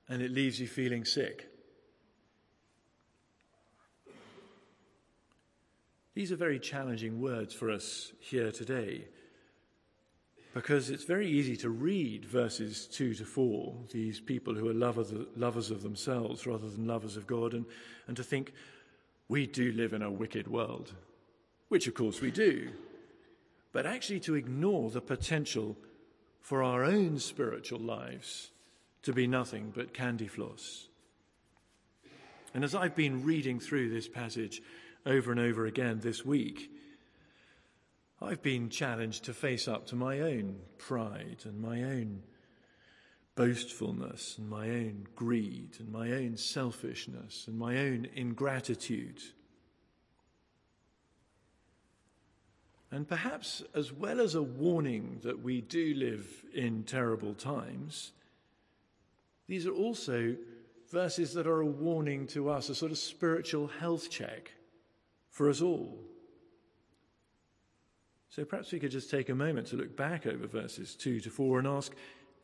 and 0.07 0.21
it 0.21 0.29
leaves 0.29 0.61
you 0.61 0.67
feeling 0.67 1.03
sick. 1.03 1.49
These 6.13 6.31
are 6.31 6.35
very 6.35 6.59
challenging 6.59 7.19
words 7.19 7.55
for 7.55 7.71
us 7.71 8.11
here 8.19 8.51
today 8.51 9.05
because 10.53 10.91
it's 10.91 11.05
very 11.05 11.27
easy 11.27 11.57
to 11.57 11.69
read 11.69 12.23
verses 12.25 12.85
2 12.85 13.15
to 13.15 13.25
4, 13.25 13.75
these 13.91 14.19
people 14.19 14.53
who 14.53 14.69
are 14.69 14.73
lovers, 14.73 15.71
of 15.71 15.81
themselves 15.81 16.45
rather 16.45 16.69
than 16.69 16.85
lovers 16.85 17.17
of 17.17 17.25
God, 17.25 17.53
and, 17.53 17.65
and 18.07 18.15
to 18.17 18.23
think, 18.23 18.53
we 19.29 19.47
do 19.47 19.71
live 19.73 19.93
in 19.93 20.01
a 20.01 20.11
wicked 20.11 20.47
world, 20.47 20.93
which 21.67 21.87
of 21.87 21.93
course 21.93 22.21
we 22.21 22.31
do, 22.31 22.69
but 23.73 23.85
actually 23.85 24.19
to 24.21 24.35
ignore 24.35 24.89
the 24.89 25.01
potential 25.01 25.75
for 26.41 26.63
our 26.63 26.83
own 26.83 27.19
spiritual 27.19 27.79
lives 27.79 28.51
to 29.03 29.11
be 29.13 29.27
nothing 29.27 29.71
but 29.75 29.93
candy 29.93 30.27
floss. 30.27 30.87
And 32.53 32.63
as 32.63 32.73
I've 32.73 32.95
been 32.95 33.23
reading 33.23 33.59
through 33.59 33.89
this 33.89 34.07
passage 34.07 34.61
over 35.05 35.31
and 35.31 35.39
over 35.39 35.65
again 35.65 35.99
this 36.01 36.25
week, 36.25 36.71
I've 38.21 38.41
been 38.41 38.69
challenged 38.69 39.25
to 39.25 39.33
face 39.33 39.67
up 39.67 39.85
to 39.87 39.95
my 39.95 40.21
own 40.21 40.57
pride 40.77 41.43
and 41.43 41.61
my 41.61 41.83
own 41.83 42.23
boastfulness 43.37 44.37
and 44.37 44.49
my 44.49 44.67
own 44.67 45.05
greed 45.15 45.77
and 45.79 45.89
my 45.89 46.11
own 46.11 46.35
selfishness 46.35 47.45
and 47.47 47.57
my 47.57 47.77
own 47.77 48.07
ingratitude. 48.15 49.21
And 52.91 53.07
perhaps, 53.07 53.63
as 53.75 53.93
well 53.93 54.19
as 54.19 54.35
a 54.35 54.41
warning 54.41 55.19
that 55.23 55.41
we 55.41 55.61
do 55.61 55.93
live 55.93 56.45
in 56.53 56.83
terrible 56.83 57.33
times, 57.33 58.11
these 59.47 59.67
are 59.67 59.73
also 59.73 60.35
verses 60.91 61.33
that 61.33 61.47
are 61.47 61.61
a 61.61 61.65
warning 61.65 62.27
to 62.27 62.49
us, 62.49 62.69
a 62.69 62.75
sort 62.75 62.91
of 62.91 62.97
spiritual 62.97 63.67
health 63.67 64.09
check 64.09 64.51
for 65.29 65.49
us 65.49 65.61
all. 65.61 65.99
So 68.29 68.45
perhaps 68.45 68.71
we 68.71 68.79
could 68.79 68.91
just 68.91 69.11
take 69.11 69.29
a 69.29 69.35
moment 69.35 69.67
to 69.67 69.75
look 69.75 69.95
back 69.95 70.25
over 70.25 70.47
verses 70.47 70.95
2 70.95 71.19
to 71.21 71.29
4 71.29 71.59
and 71.59 71.67
ask 71.67 71.93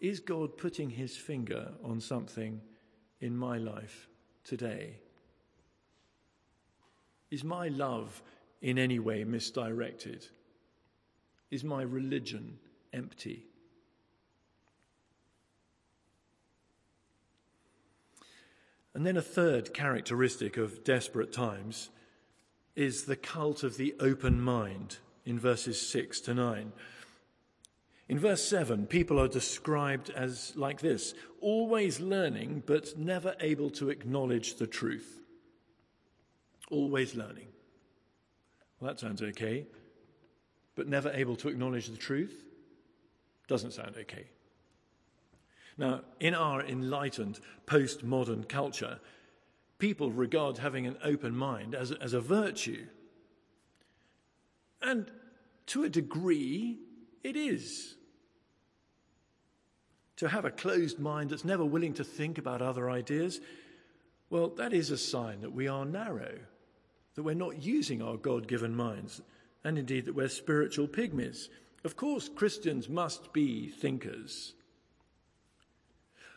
is 0.04 0.20
God 0.20 0.58
putting 0.58 0.90
his 0.90 1.16
finger 1.16 1.72
on 1.82 2.02
something 2.02 2.60
in 3.22 3.38
my 3.38 3.58
life 3.58 4.10
today? 4.44 4.98
Is 7.32 7.42
my 7.46 7.70
love 7.70 8.22
in 8.62 8.78
any 8.78 9.00
way 9.00 9.24
misdirected? 9.24 10.28
Is 11.50 11.64
my 11.64 11.84
religion 11.84 12.60
empty? 12.92 13.46
And 18.94 19.06
then 19.06 19.16
a 19.16 19.22
third 19.22 19.74
characteristic 19.74 20.58
of 20.58 20.84
desperate 20.84 21.32
times 21.32 21.90
is 22.76 23.06
the 23.06 23.16
cult 23.16 23.64
of 23.64 23.78
the 23.78 23.96
open 24.02 24.42
mind 24.42 24.98
in 25.26 25.40
verses 25.40 25.80
6 25.90 26.20
to 26.22 26.34
9. 26.34 26.74
In 28.10 28.20
verse 28.20 28.44
7, 28.44 28.88
people 28.88 29.20
are 29.20 29.28
described 29.28 30.10
as 30.10 30.54
like 30.56 30.82
this 30.82 31.14
always 31.40 32.00
learning, 32.00 32.64
but 32.66 32.98
never 32.98 33.36
able 33.40 33.70
to 33.72 33.90
acknowledge 33.90 34.56
the 34.56 34.68
truth. 34.68 35.22
Always 36.70 37.16
learning. 37.16 37.48
Well, 38.80 38.90
that 38.90 39.00
sounds 39.00 39.22
okay. 39.22 39.68
But 40.76 40.88
never 40.88 41.12
able 41.12 41.36
to 41.38 41.50
acknowledge 41.50 41.88
the 41.88 41.98
truth? 41.98 42.44
Doesn't 43.48 43.72
sound 43.72 43.96
okay. 43.98 44.26
Now, 45.78 46.02
in 46.20 46.36
our 46.36 46.62
enlightened 46.62 47.40
postmodern 47.66 48.48
culture, 48.48 49.00
people 49.80 50.12
regard 50.12 50.58
having 50.58 50.88
an 50.88 50.98
open 51.04 51.36
mind 51.36 51.76
as, 51.76 51.92
as 51.92 52.14
a 52.14 52.22
virtue. 52.22 52.86
And 54.82 55.10
to 55.68 55.84
a 55.84 55.90
degree, 55.90 56.80
it 57.24 57.36
is. 57.36 57.96
To 60.18 60.28
have 60.28 60.46
a 60.46 60.52
closed 60.52 61.00
mind 61.00 61.30
that's 61.30 61.46
never 61.46 61.66
willing 61.66 61.94
to 61.96 62.04
think 62.04 62.38
about 62.38 62.62
other 62.62 62.90
ideas, 62.90 63.42
well, 64.30 64.50
that 64.50 64.74
is 64.74 64.92
a 64.92 64.98
sign 64.98 65.42
that 65.42 65.54
we 65.54 65.68
are 65.68 65.86
narrow, 65.86 66.38
that 67.16 67.24
we're 67.24 67.34
not 67.34 67.62
using 67.62 68.02
our 68.02 68.18
God 68.18 68.48
given 68.48 68.76
minds, 68.76 69.22
and 69.64 69.78
indeed 69.78 70.06
that 70.06 70.16
we're 70.16 70.30
spiritual 70.30 70.88
pygmies. 70.88 71.48
Of 71.84 71.96
course, 71.96 72.30
Christians 72.30 72.88
must 72.90 73.34
be 73.34 73.70
thinkers. 73.70 74.54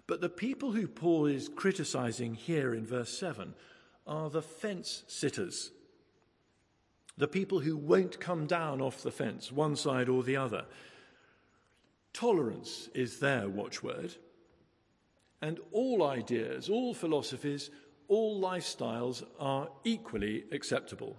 But 0.06 0.20
the 0.20 0.28
people 0.28 0.72
who 0.72 0.86
Paul 0.86 1.26
is 1.26 1.48
criticizing 1.48 2.34
here 2.34 2.74
in 2.74 2.86
verse 2.86 3.16
7 3.18 3.54
are 4.06 4.30
the 4.30 4.42
fence 4.42 5.02
sitters 5.08 5.72
the 7.18 7.28
people 7.28 7.60
who 7.60 7.76
won't 7.76 8.20
come 8.20 8.46
down 8.46 8.80
off 8.80 9.02
the 9.02 9.10
fence, 9.10 9.50
one 9.50 9.76
side 9.76 10.08
or 10.08 10.22
the 10.22 10.36
other. 10.36 10.66
Tolerance 12.12 12.88
is 12.94 13.20
their 13.20 13.48
watchword. 13.48 14.14
And 15.40 15.60
all 15.72 16.02
ideas, 16.02 16.68
all 16.68 16.94
philosophies, 16.94 17.70
all 18.08 18.40
lifestyles 18.40 19.24
are 19.38 19.68
equally 19.84 20.44
acceptable. 20.52 21.16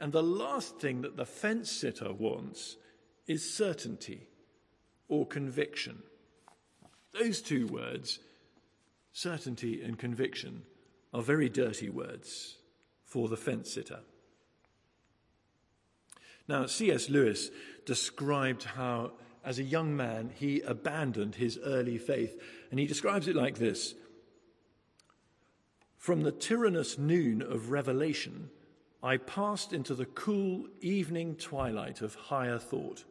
And 0.00 0.12
the 0.12 0.22
last 0.22 0.78
thing 0.78 1.02
that 1.02 1.16
the 1.16 1.26
fence 1.26 1.70
sitter 1.70 2.12
wants 2.12 2.76
is 3.26 3.54
certainty 3.54 4.28
or 5.08 5.26
conviction. 5.26 6.02
Those 7.12 7.40
two 7.40 7.66
words, 7.68 8.18
certainty 9.12 9.82
and 9.82 9.98
conviction, 9.98 10.62
are 11.12 11.22
very 11.22 11.48
dirty 11.48 11.90
words 11.90 12.56
for 13.04 13.28
the 13.28 13.36
fence 13.36 13.72
sitter. 13.72 14.00
Now, 16.46 16.66
C.S. 16.66 17.08
Lewis 17.08 17.50
described 17.86 18.64
how, 18.64 19.12
as 19.44 19.58
a 19.58 19.62
young 19.62 19.96
man, 19.96 20.30
he 20.34 20.60
abandoned 20.60 21.36
his 21.36 21.58
early 21.64 21.98
faith, 21.98 22.40
and 22.70 22.78
he 22.78 22.86
describes 22.86 23.28
it 23.28 23.36
like 23.36 23.58
this 23.58 23.94
From 25.98 26.22
the 26.22 26.32
tyrannous 26.32 26.98
noon 26.98 27.42
of 27.42 27.70
revelation, 27.70 28.50
I 29.02 29.16
passed 29.16 29.72
into 29.72 29.94
the 29.94 30.06
cool 30.06 30.66
evening 30.80 31.36
twilight 31.36 32.00
of 32.00 32.14
higher 32.14 32.58
thought, 32.58 33.04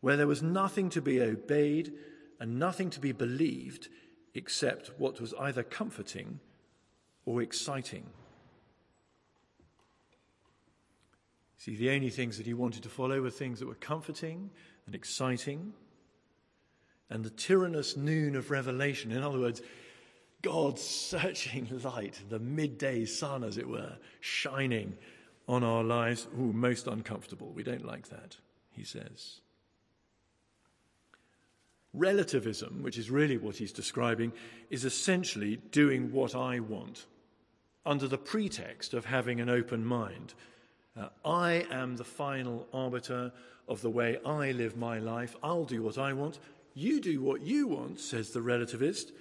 where 0.00 0.16
there 0.16 0.26
was 0.26 0.42
nothing 0.42 0.88
to 0.90 1.02
be 1.02 1.20
obeyed 1.20 1.92
and 2.40 2.58
nothing 2.58 2.90
to 2.90 3.00
be 3.00 3.12
believed 3.12 3.88
except 4.34 4.92
what 4.98 5.20
was 5.20 5.34
either 5.38 5.62
comforting 5.62 6.40
or 7.24 7.42
exciting. 7.42 8.06
See, 11.60 11.76
the 11.76 11.90
only 11.90 12.08
things 12.08 12.38
that 12.38 12.46
he 12.46 12.54
wanted 12.54 12.82
to 12.84 12.88
follow 12.88 13.20
were 13.20 13.28
things 13.28 13.58
that 13.58 13.68
were 13.68 13.74
comforting 13.74 14.48
and 14.86 14.94
exciting. 14.94 15.74
And 17.10 17.22
the 17.22 17.28
tyrannous 17.28 17.98
noon 17.98 18.34
of 18.34 18.50
revelation, 18.50 19.12
in 19.12 19.22
other 19.22 19.38
words, 19.38 19.60
God's 20.40 20.80
searching 20.80 21.68
light, 21.84 22.18
the 22.30 22.38
midday 22.38 23.04
sun, 23.04 23.44
as 23.44 23.58
it 23.58 23.68
were, 23.68 23.98
shining 24.20 24.96
on 25.46 25.62
our 25.62 25.84
lives. 25.84 26.28
Ooh, 26.38 26.54
most 26.54 26.86
uncomfortable. 26.86 27.52
We 27.54 27.62
don't 27.62 27.84
like 27.84 28.08
that, 28.08 28.38
he 28.70 28.82
says. 28.82 29.42
Relativism, 31.92 32.82
which 32.82 32.96
is 32.96 33.10
really 33.10 33.36
what 33.36 33.56
he's 33.56 33.72
describing, 33.72 34.32
is 34.70 34.86
essentially 34.86 35.56
doing 35.72 36.10
what 36.10 36.34
I 36.34 36.60
want 36.60 37.04
under 37.84 38.08
the 38.08 38.16
pretext 38.16 38.94
of 38.94 39.04
having 39.04 39.42
an 39.42 39.50
open 39.50 39.84
mind 39.84 40.32
uh, 40.98 41.08
I 41.24 41.66
am 41.70 41.96
the 41.96 42.04
final 42.04 42.66
arbiter 42.72 43.32
of 43.68 43.82
the 43.82 43.90
way 43.90 44.18
I 44.24 44.52
live 44.52 44.76
my 44.76 44.98
life. 44.98 45.36
I'll 45.42 45.64
do 45.64 45.82
what 45.82 45.98
I 45.98 46.12
want. 46.12 46.38
You 46.74 47.00
do 47.00 47.20
what 47.20 47.42
you 47.42 47.68
want, 47.68 48.00
says 48.00 48.30
the 48.30 48.40
relativist. 48.40 49.12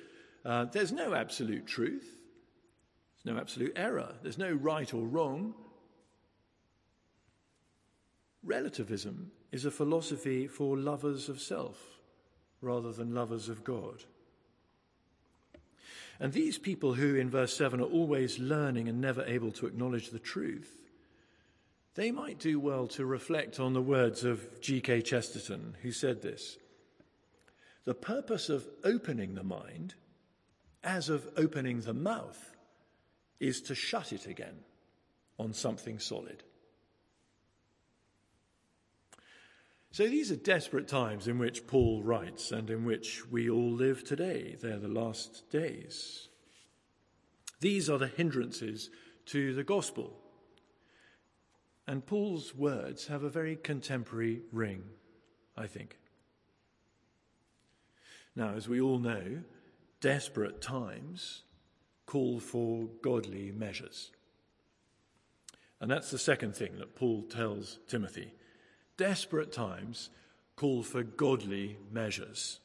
Uh, 0.46 0.66
there's 0.66 0.92
no 0.92 1.14
absolute 1.14 1.68
truth. 1.68 2.08
There's 3.24 3.36
no 3.36 3.40
absolute 3.40 3.74
error. 3.76 4.16
There's 4.22 4.38
no 4.38 4.52
right 4.52 4.92
or 4.94 5.06
wrong. 5.06 5.54
Relativism 8.44 9.32
is 9.52 9.66
a 9.66 9.72
philosophy 9.72 10.48
for 10.48 10.78
lovers 10.78 11.28
of 11.30 11.42
self 11.42 11.78
rather 12.62 12.92
than 12.92 13.14
lovers 13.14 13.50
of 13.50 13.64
God. 13.64 14.04
And 16.20 16.34
these 16.34 16.58
people 16.58 16.94
who, 16.94 17.16
in 17.16 17.30
verse 17.30 17.56
7, 17.56 17.80
are 17.80 17.84
always 17.84 18.40
learning 18.40 18.90
and 18.90 19.00
never 19.00 19.24
able 19.24 19.52
to 19.54 19.68
acknowledge 19.68 20.10
the 20.10 20.20
truth, 20.20 20.78
they 21.96 22.12
might 22.12 22.40
do 22.40 22.60
well 22.60 22.88
to 22.88 23.06
reflect 23.06 23.60
on 23.60 23.74
the 23.74 23.82
words 23.82 24.24
of 24.24 24.62
G.K. 24.62 25.02
Chesterton, 25.02 25.76
who 25.82 25.92
said 25.92 26.22
this 26.22 26.58
The 27.86 27.96
purpose 27.96 28.50
of 28.50 28.68
opening 28.84 29.36
the 29.36 29.44
mind, 29.44 29.96
as 30.84 31.10
of 31.10 31.28
opening 31.36 31.82
the 31.82 31.94
mouth, 31.94 32.56
is 33.40 33.62
to 33.62 33.76
shut 33.76 34.14
it 34.14 34.28
again 34.28 34.60
on 35.38 35.54
something 35.54 36.00
solid. 36.00 36.44
So 39.92 40.08
these 40.08 40.32
are 40.32 40.36
desperate 40.36 40.88
times 40.88 41.28
in 41.28 41.40
which 41.40 41.66
Paul 41.66 42.04
writes 42.04 42.52
and 42.52 42.70
in 42.70 42.86
which 42.86 43.26
we 43.32 43.50
all 43.50 43.72
live 43.72 44.04
today. 44.04 44.56
They're 44.62 44.78
the 44.78 44.88
last 44.88 45.50
days. 45.50 46.28
These 47.60 47.90
are 47.90 47.98
the 47.98 48.08
hindrances 48.08 48.92
to 49.28 49.56
the 49.56 49.64
gospel 49.64 50.16
and 51.90 52.06
Paul's 52.06 52.54
words 52.54 53.08
have 53.08 53.24
a 53.24 53.32
very 53.32 53.56
contemporary 53.56 54.42
ring, 54.52 54.84
I 55.58 55.66
think. 55.66 55.98
Now, 58.36 58.54
as 58.54 58.70
we 58.70 58.80
all 58.80 59.00
know, 59.00 59.40
desperate 60.00 60.62
times 60.62 61.42
call 62.06 62.40
for 62.40 62.88
godly 63.02 63.52
measures. 63.52 64.12
And 65.82 65.90
that's 65.90 66.12
the 66.12 66.20
second 66.20 66.56
thing 66.56 66.78
that 66.78 66.96
Paul 66.96 67.24
tells 67.24 67.80
Timothy. 67.88 68.34
Desperate 68.96 69.52
times 69.52 70.12
call 70.56 70.84
for 70.84 71.02
godly 71.02 71.76
measures. 71.92 72.60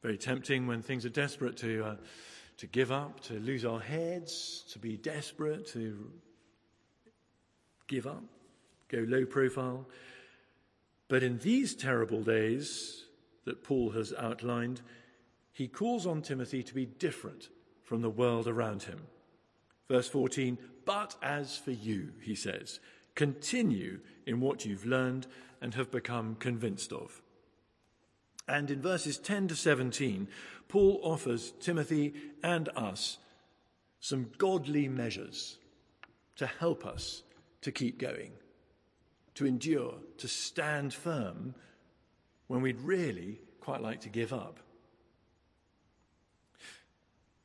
Very 0.00 0.16
tempting 0.16 0.66
when 0.66 0.80
things 0.80 1.04
are 1.04 1.10
desperate 1.10 1.58
to, 1.58 1.84
uh, 1.84 1.96
to 2.56 2.66
give 2.66 2.90
up, 2.90 3.20
to 3.24 3.34
lose 3.34 3.66
our 3.66 3.80
heads, 3.80 4.64
to 4.72 4.78
be 4.78 4.96
desperate, 4.96 5.66
to 5.72 6.10
give 7.94 8.06
up, 8.06 8.24
go 8.88 9.04
low 9.06 9.24
profile. 9.24 9.86
But 11.08 11.22
in 11.22 11.38
these 11.38 11.74
terrible 11.74 12.22
days 12.22 13.04
that 13.44 13.62
Paul 13.62 13.90
has 13.90 14.12
outlined, 14.18 14.80
he 15.52 15.68
calls 15.68 16.06
on 16.06 16.22
Timothy 16.22 16.62
to 16.64 16.74
be 16.74 16.86
different 16.86 17.50
from 17.84 18.02
the 18.02 18.10
world 18.10 18.48
around 18.48 18.84
him. 18.84 19.02
Verse 19.88 20.08
14, 20.08 20.58
but 20.84 21.14
as 21.22 21.56
for 21.56 21.70
you, 21.70 22.12
he 22.20 22.34
says, 22.34 22.80
continue 23.14 24.00
in 24.26 24.40
what 24.40 24.64
you've 24.64 24.86
learned 24.86 25.26
and 25.60 25.74
have 25.74 25.90
become 25.90 26.34
convinced 26.36 26.92
of. 26.92 27.22
And 28.48 28.70
in 28.70 28.82
verses 28.82 29.18
10 29.18 29.48
to 29.48 29.56
17, 29.56 30.26
Paul 30.68 31.00
offers 31.02 31.52
Timothy 31.60 32.14
and 32.42 32.68
us 32.70 33.18
some 34.00 34.30
godly 34.36 34.88
measures 34.88 35.58
to 36.36 36.46
help 36.46 36.84
us 36.84 37.22
to 37.64 37.72
keep 37.72 37.98
going, 37.98 38.30
to 39.34 39.46
endure, 39.46 39.94
to 40.18 40.28
stand 40.28 40.92
firm 40.92 41.54
when 42.46 42.60
we'd 42.60 42.80
really 42.80 43.40
quite 43.60 43.80
like 43.80 44.02
to 44.02 44.10
give 44.10 44.32
up. 44.32 44.60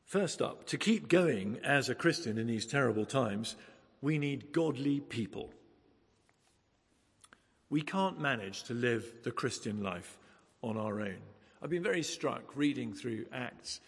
First 0.06 0.42
up, 0.42 0.66
to 0.68 0.78
keep 0.78 1.08
going 1.08 1.60
as 1.64 1.88
a 1.88 1.96
Christian 1.96 2.38
in 2.38 2.48
these 2.48 2.66
terrible 2.66 3.06
times, 3.06 3.56
we 4.02 4.18
need 4.18 4.52
godly 4.52 5.00
people. 5.00 5.52
We 7.70 7.82
can't 7.82 8.20
manage 8.20 8.64
to 8.64 8.74
live 8.74 9.06
the 9.24 9.32
Christian 9.32 9.82
life 9.82 10.18
on 10.62 10.76
our 10.76 11.00
own. 11.00 11.20
I've 11.62 11.70
been 11.70 11.84
very 11.84 12.04
struck 12.04 12.56
reading 12.56 12.94
through 12.94 13.26
Acts 13.32 13.80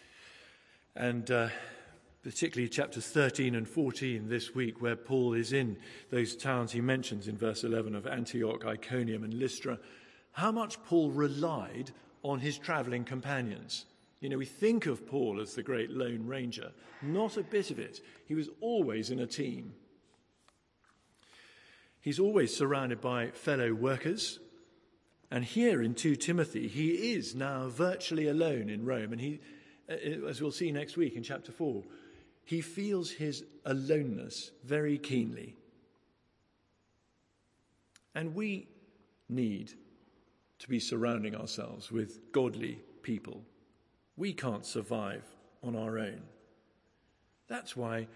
and 0.96 1.30
uh, 1.30 1.48
particularly 2.22 2.68
chapters 2.68 3.06
13 3.06 3.54
and 3.54 3.68
14 3.68 4.28
this 4.28 4.54
week, 4.54 4.80
where 4.80 4.96
Paul 4.96 5.34
is 5.34 5.52
in 5.52 5.76
those 6.10 6.36
towns 6.36 6.72
he 6.72 6.80
mentions 6.80 7.26
in 7.26 7.36
verse 7.36 7.64
11 7.64 7.94
of 7.94 8.06
Antioch, 8.06 8.64
Iconium, 8.64 9.24
and 9.24 9.34
Lystra, 9.34 9.78
how 10.32 10.52
much 10.52 10.82
Paul 10.84 11.10
relied 11.10 11.90
on 12.22 12.38
his 12.38 12.58
traveling 12.58 13.04
companions. 13.04 13.86
You 14.20 14.28
know, 14.28 14.38
we 14.38 14.46
think 14.46 14.86
of 14.86 15.06
Paul 15.06 15.40
as 15.40 15.54
the 15.54 15.64
great 15.64 15.90
lone 15.90 16.26
ranger. 16.26 16.70
Not 17.02 17.36
a 17.36 17.42
bit 17.42 17.72
of 17.72 17.80
it. 17.80 18.00
He 18.26 18.34
was 18.36 18.48
always 18.60 19.10
in 19.10 19.18
a 19.18 19.26
team. 19.26 19.74
He's 22.00 22.20
always 22.20 22.56
surrounded 22.56 23.00
by 23.00 23.28
fellow 23.30 23.74
workers. 23.74 24.38
And 25.30 25.44
here 25.44 25.82
in 25.82 25.94
2 25.94 26.14
Timothy, 26.16 26.68
he 26.68 27.14
is 27.14 27.34
now 27.34 27.68
virtually 27.68 28.28
alone 28.28 28.70
in 28.70 28.84
Rome. 28.84 29.12
And 29.12 29.20
he, 29.20 29.40
uh, 29.90 30.26
as 30.28 30.40
we'll 30.40 30.52
see 30.52 30.70
next 30.70 30.96
week 30.96 31.16
in 31.16 31.24
chapter 31.24 31.50
4, 31.50 31.82
he 32.44 32.60
feels 32.60 33.10
his 33.10 33.44
aloneness 33.64 34.50
very 34.64 34.98
keenly. 34.98 35.56
And 38.14 38.34
we 38.34 38.68
need 39.28 39.72
to 40.58 40.68
be 40.68 40.78
surrounding 40.78 41.34
ourselves 41.34 41.90
with 41.90 42.32
godly 42.32 42.78
people. 43.02 43.42
We 44.16 44.32
can't 44.32 44.66
survive 44.66 45.24
on 45.62 45.74
our 45.74 45.98
own. 45.98 46.22
That's 47.48 47.76
why 47.76 48.08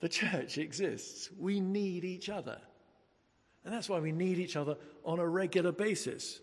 the 0.00 0.08
church 0.20 0.58
exists. 0.58 1.30
We 1.38 1.60
need 1.60 2.04
each 2.04 2.28
other. 2.28 2.58
And 3.64 3.74
that's 3.74 3.88
why 3.88 3.98
we 3.98 4.12
need 4.12 4.38
each 4.38 4.56
other 4.56 4.76
on 5.04 5.18
a 5.18 5.26
regular 5.26 5.72
basis. 5.72 6.40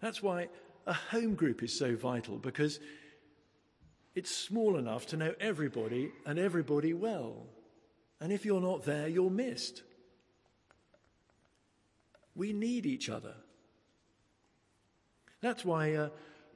That's 0.00 0.22
why 0.22 0.48
a 0.86 0.92
home 0.92 1.34
group 1.34 1.62
is 1.62 1.76
so 1.76 1.94
vital 1.94 2.38
because 2.38 2.80
it's 4.14 4.34
small 4.34 4.76
enough 4.76 5.06
to 5.06 5.16
know 5.16 5.34
everybody 5.40 6.12
and 6.26 6.38
everybody 6.38 6.92
well. 6.92 7.46
And 8.20 8.32
if 8.32 8.44
you're 8.44 8.60
not 8.60 8.84
there, 8.84 9.08
you're 9.08 9.30
missed. 9.30 9.82
We 12.34 12.52
need 12.52 12.86
each 12.86 13.08
other. 13.08 13.34
That's 15.40 15.64
why 15.64 15.94
uh, 15.94 16.08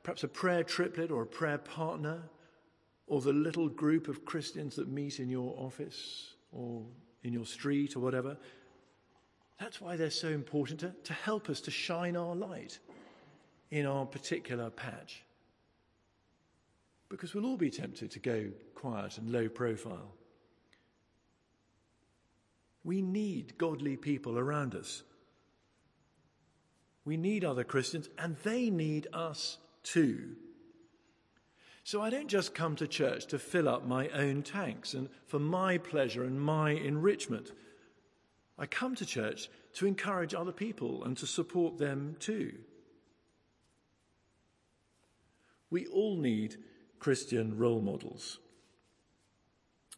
perhaps 0.02 0.24
a 0.24 0.28
prayer 0.28 0.62
triplet 0.62 1.10
or 1.10 1.22
a 1.22 1.26
prayer 1.26 1.58
partner, 1.58 2.22
or 3.06 3.20
the 3.20 3.32
little 3.32 3.68
group 3.68 4.08
of 4.08 4.24
Christians 4.24 4.76
that 4.76 4.88
meet 4.88 5.20
in 5.20 5.28
your 5.28 5.54
office 5.58 6.34
or 6.52 6.82
in 7.22 7.32
your 7.32 7.44
street 7.44 7.96
or 7.96 8.00
whatever. 8.00 8.36
That's 9.60 9.80
why 9.80 9.96
they're 9.96 10.10
so 10.10 10.28
important 10.28 10.80
to, 10.80 10.94
to 11.04 11.12
help 11.12 11.48
us 11.48 11.60
to 11.62 11.70
shine 11.70 12.16
our 12.16 12.34
light 12.34 12.78
in 13.70 13.86
our 13.86 14.06
particular 14.06 14.70
patch. 14.70 15.24
Because 17.14 17.32
we'll 17.32 17.46
all 17.46 17.56
be 17.56 17.70
tempted 17.70 18.10
to 18.10 18.18
go 18.18 18.50
quiet 18.74 19.18
and 19.18 19.30
low 19.30 19.48
profile. 19.48 20.16
We 22.82 23.02
need 23.02 23.56
godly 23.56 23.96
people 23.96 24.36
around 24.36 24.74
us. 24.74 25.04
We 27.04 27.16
need 27.16 27.44
other 27.44 27.62
Christians, 27.62 28.08
and 28.18 28.36
they 28.42 28.68
need 28.68 29.06
us 29.12 29.58
too. 29.84 30.34
So 31.84 32.02
I 32.02 32.10
don't 32.10 32.26
just 32.26 32.52
come 32.52 32.74
to 32.76 32.88
church 32.88 33.26
to 33.26 33.38
fill 33.38 33.68
up 33.68 33.86
my 33.86 34.08
own 34.08 34.42
tanks 34.42 34.92
and 34.92 35.08
for 35.28 35.38
my 35.38 35.78
pleasure 35.78 36.24
and 36.24 36.40
my 36.40 36.72
enrichment. 36.72 37.52
I 38.58 38.66
come 38.66 38.96
to 38.96 39.06
church 39.06 39.48
to 39.74 39.86
encourage 39.86 40.34
other 40.34 40.50
people 40.50 41.04
and 41.04 41.16
to 41.18 41.28
support 41.28 41.78
them 41.78 42.16
too. 42.18 42.54
We 45.70 45.86
all 45.86 46.16
need 46.16 46.56
Christian 47.04 47.58
role 47.58 47.82
models. 47.82 48.38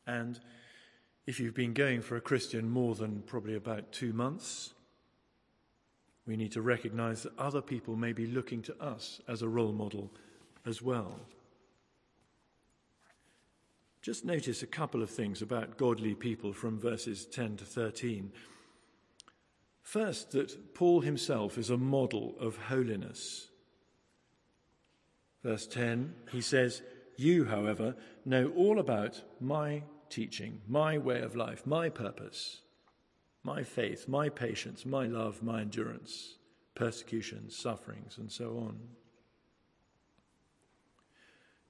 And 0.08 0.40
if 1.24 1.38
you've 1.38 1.54
been 1.54 1.72
going 1.72 2.02
for 2.02 2.16
a 2.16 2.20
Christian 2.20 2.68
more 2.68 2.96
than 2.96 3.22
probably 3.28 3.54
about 3.54 3.92
two 3.92 4.12
months, 4.12 4.74
we 6.26 6.36
need 6.36 6.50
to 6.50 6.62
recognize 6.62 7.22
that 7.22 7.38
other 7.38 7.60
people 7.60 7.94
may 7.94 8.12
be 8.12 8.26
looking 8.26 8.60
to 8.62 8.82
us 8.82 9.20
as 9.28 9.42
a 9.42 9.48
role 9.48 9.70
model 9.70 10.10
as 10.66 10.82
well. 10.82 11.20
Just 14.02 14.24
notice 14.24 14.64
a 14.64 14.66
couple 14.66 15.00
of 15.00 15.08
things 15.08 15.42
about 15.42 15.76
godly 15.76 16.16
people 16.16 16.52
from 16.52 16.76
verses 16.76 17.24
10 17.24 17.58
to 17.58 17.64
13. 17.64 18.32
First, 19.80 20.32
that 20.32 20.74
Paul 20.74 21.02
himself 21.02 21.56
is 21.56 21.70
a 21.70 21.76
model 21.76 22.34
of 22.40 22.56
holiness. 22.56 23.46
Verse 25.44 25.68
10, 25.68 26.12
he 26.32 26.40
says, 26.40 26.82
You, 27.16 27.46
however, 27.46 27.96
know 28.24 28.52
all 28.56 28.78
about 28.78 29.22
my 29.40 29.82
teaching, 30.10 30.60
my 30.68 30.98
way 30.98 31.20
of 31.20 31.34
life, 31.34 31.66
my 31.66 31.88
purpose, 31.88 32.62
my 33.42 33.62
faith, 33.62 34.08
my 34.08 34.28
patience, 34.28 34.84
my 34.84 35.06
love, 35.06 35.42
my 35.42 35.62
endurance, 35.62 36.36
persecutions, 36.74 37.56
sufferings, 37.56 38.18
and 38.18 38.30
so 38.30 38.58
on. 38.58 38.78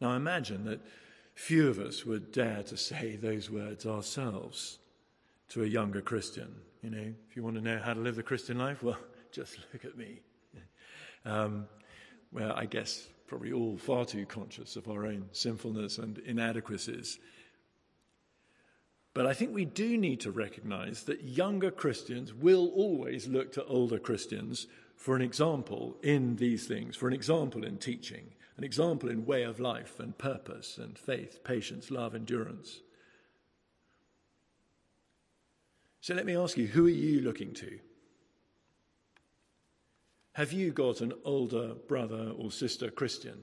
Now 0.01 0.13
imagine 0.13 0.65
that 0.65 0.81
Few 1.37 1.69
of 1.69 1.79
us 1.79 2.07
would 2.07 2.33
dare 2.33 2.63
to 2.63 2.79
say 2.79 3.15
those 3.15 3.51
words 3.51 3.85
ourselves 3.85 4.79
to 5.51 5.63
a 5.63 5.67
younger 5.67 6.01
Christian. 6.01 6.49
You 6.83 6.91
know, 6.91 7.15
if 7.29 7.37
you 7.37 7.43
want 7.43 7.57
to 7.57 7.61
know 7.63 7.79
how 7.79 7.93
to 7.93 8.01
live 8.01 8.17
the 8.17 8.23
Christian 8.23 8.59
life, 8.59 8.83
well, 8.83 8.97
just 9.33 9.59
look 9.73 9.85
at 9.85 9.99
me. 9.99 10.21
Um, 11.27 11.69
well, 12.33 12.55
I 12.57 12.65
guess 12.65 13.07
probably 13.27 13.53
all 13.53 13.77
far 13.77 14.05
too 14.05 14.27
conscious 14.27 14.77
of 14.77 14.89
our 14.89 15.07
own 15.07 15.29
sinfulness 15.33 15.99
and 15.99 16.19
inadequacies. 16.19 17.19
But 19.15 19.27
I 19.27 19.33
think 19.33 19.55
we 19.55 19.65
do 19.65 19.97
need 19.97 20.21
to 20.21 20.31
recognize 20.31 21.05
that 21.05 21.25
younger 21.25 21.71
Christians 21.71 22.35
will 22.35 22.69
always 22.75 23.27
look 23.27 23.51
to 23.53 23.65
older 23.65 23.99
Christians 23.99 24.67
for 24.95 25.17
an 25.17 25.23
example 25.23 25.97
in 26.03 26.37
these 26.37 26.67
things, 26.67 26.97
for 26.97 27.09
an 27.09 27.15
example 27.15 27.65
in 27.65 27.79
teaching, 27.79 28.35
an 28.57 28.65
example 28.65 29.09
in 29.09 29.27
way 29.27 29.43
of 29.43 29.59
life 29.59 30.01
and 30.01 30.17
purpose 30.19 30.79
and 30.79 30.99
faith, 30.99 31.43
patience, 31.45 31.91
love, 31.91 32.15
endurance. 32.15 32.81
So 36.01 36.15
let 36.15 36.27
me 36.27 36.37
ask 36.37 36.57
you 36.57 36.67
who 36.67 36.87
are 36.87 36.91
you 36.91 37.21
looking 37.21 37.53
to? 37.55 37.79
Have 40.37 40.53
you 40.53 40.71
got 40.71 41.01
an 41.01 41.15
older 41.25 41.73
brother 41.89 42.31
or 42.37 42.51
sister 42.53 42.91
Christian? 42.91 43.39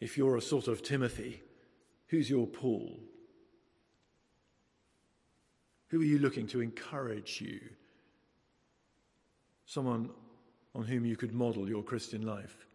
If 0.00 0.18
you're 0.18 0.36
a 0.36 0.42
sort 0.42 0.66
of 0.66 0.82
Timothy, 0.82 1.44
who's 2.08 2.28
your 2.28 2.48
Paul? 2.48 2.98
Who 5.90 6.00
are 6.00 6.04
you 6.04 6.18
looking 6.18 6.48
to 6.48 6.60
encourage 6.60 7.40
you? 7.40 7.60
Someone 9.64 10.10
on 10.74 10.82
whom 10.82 11.06
you 11.06 11.14
could 11.14 11.32
model 11.32 11.68
your 11.68 11.84
Christian 11.84 12.22
life. 12.22 12.66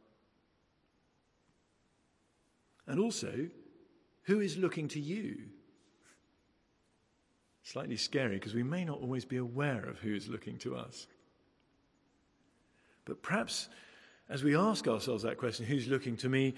And 2.88 2.98
also, 2.98 3.50
who 4.24 4.40
is 4.40 4.56
looking 4.56 4.88
to 4.88 5.02
you? 5.02 5.36
Slightly 7.64 7.98
scary 7.98 8.36
because 8.36 8.54
we 8.54 8.64
may 8.64 8.86
not 8.86 9.02
always 9.02 9.26
be 9.26 9.36
aware 9.36 9.84
of 9.84 10.00
who 10.00 10.16
is 10.16 10.30
looking 10.30 10.58
to 10.60 10.78
us. 10.78 11.08
But 13.06 13.22
perhaps 13.22 13.70
as 14.30 14.44
we 14.44 14.56
ask 14.56 14.88
ourselves 14.88 15.24
that 15.24 15.38
question, 15.38 15.66
who's 15.66 15.88
looking 15.88 16.18
to 16.18 16.30
me? 16.30 16.56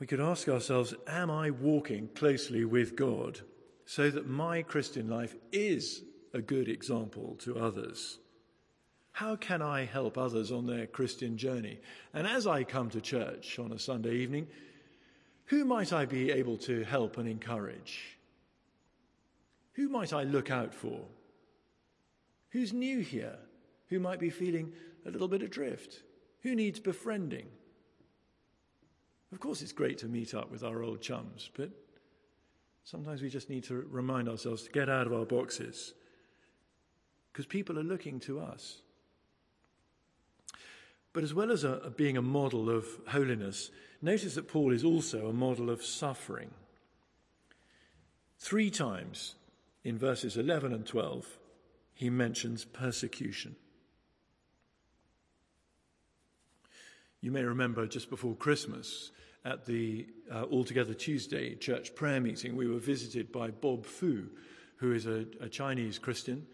We 0.00 0.06
could 0.06 0.20
ask 0.20 0.48
ourselves, 0.48 0.94
am 1.06 1.30
I 1.30 1.50
walking 1.50 2.08
closely 2.14 2.64
with 2.64 2.96
God 2.96 3.40
so 3.86 4.10
that 4.10 4.28
my 4.28 4.62
Christian 4.62 5.08
life 5.08 5.34
is 5.52 6.02
a 6.34 6.40
good 6.40 6.68
example 6.68 7.36
to 7.40 7.58
others? 7.58 8.18
How 9.12 9.36
can 9.36 9.62
I 9.62 9.84
help 9.84 10.18
others 10.18 10.52
on 10.52 10.66
their 10.66 10.86
Christian 10.86 11.36
journey? 11.36 11.80
And 12.14 12.26
as 12.26 12.46
I 12.46 12.64
come 12.64 12.90
to 12.90 13.00
church 13.00 13.58
on 13.58 13.72
a 13.72 13.78
Sunday 13.78 14.14
evening, 14.16 14.48
who 15.46 15.64
might 15.64 15.92
I 15.92 16.04
be 16.04 16.30
able 16.30 16.58
to 16.58 16.84
help 16.84 17.16
and 17.16 17.28
encourage? 17.28 18.18
Who 19.72 19.88
might 19.88 20.12
I 20.12 20.24
look 20.24 20.50
out 20.50 20.74
for? 20.74 21.00
Who's 22.50 22.72
new 22.72 23.00
here? 23.00 23.38
Who 23.88 23.98
might 23.98 24.20
be 24.20 24.30
feeling 24.30 24.72
a 25.08 25.10
little 25.10 25.28
bit 25.28 25.42
adrift? 25.42 26.02
Who 26.42 26.54
needs 26.54 26.78
befriending? 26.78 27.46
Of 29.32 29.40
course, 29.40 29.62
it's 29.62 29.72
great 29.72 29.98
to 29.98 30.06
meet 30.06 30.34
up 30.34 30.50
with 30.50 30.62
our 30.62 30.82
old 30.82 31.00
chums, 31.00 31.50
but 31.54 31.70
sometimes 32.84 33.20
we 33.20 33.28
just 33.28 33.50
need 33.50 33.64
to 33.64 33.86
remind 33.90 34.28
ourselves 34.28 34.62
to 34.62 34.70
get 34.70 34.88
out 34.88 35.06
of 35.06 35.12
our 35.12 35.26
boxes 35.26 35.94
because 37.32 37.46
people 37.46 37.78
are 37.78 37.84
looking 37.84 38.20
to 38.20 38.40
us. 38.40 38.80
But 41.12 41.24
as 41.24 41.34
well 41.34 41.50
as 41.50 41.64
a, 41.64 41.72
a 41.74 41.90
being 41.90 42.16
a 42.16 42.22
model 42.22 42.70
of 42.70 42.86
holiness, 43.08 43.70
notice 44.00 44.34
that 44.34 44.48
Paul 44.48 44.72
is 44.72 44.84
also 44.84 45.28
a 45.28 45.32
model 45.32 45.70
of 45.70 45.82
suffering. 45.82 46.50
Three 48.38 48.70
times 48.70 49.34
in 49.84 49.98
verses 49.98 50.36
11 50.36 50.72
and 50.72 50.86
12, 50.86 51.26
he 51.94 52.08
mentions 52.08 52.64
persecution. 52.64 53.56
You 57.20 57.32
may 57.32 57.42
remember 57.42 57.86
just 57.86 58.10
before 58.10 58.34
Christmas 58.36 59.10
at 59.44 59.66
the 59.66 60.06
uh, 60.30 60.44
Altogether 60.52 60.94
Tuesday 60.94 61.56
church 61.56 61.94
prayer 61.94 62.20
meeting, 62.20 62.54
we 62.54 62.68
were 62.68 62.78
visited 62.78 63.32
by 63.32 63.50
Bob 63.50 63.84
Fu, 63.84 64.26
who 64.76 64.92
is 64.92 65.06
a, 65.06 65.26
a 65.40 65.48
Chinese 65.48 65.98
Christian 65.98 66.46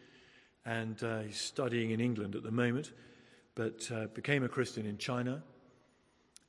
and 0.65 1.03
uh, 1.05 1.21
he's 1.21 1.41
studying 1.41 1.91
in 1.91 2.01
England 2.01 2.35
at 2.35 2.43
the 2.43 2.51
moment 2.51 2.93
but 3.55 3.91
uh, 3.93 4.07
became 4.15 4.43
a 4.43 4.49
Christian 4.49 4.87
in 4.87 4.99
China 4.99 5.43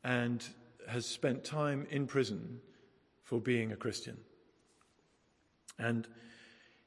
and 0.04 0.43
has 0.88 1.06
spent 1.06 1.43
time 1.43 1.86
in 1.89 2.08
prison 2.08 2.62
for 3.23 3.39
being 3.39 3.71
a 3.71 3.75
Christian. 3.75 4.17
And 5.78 6.08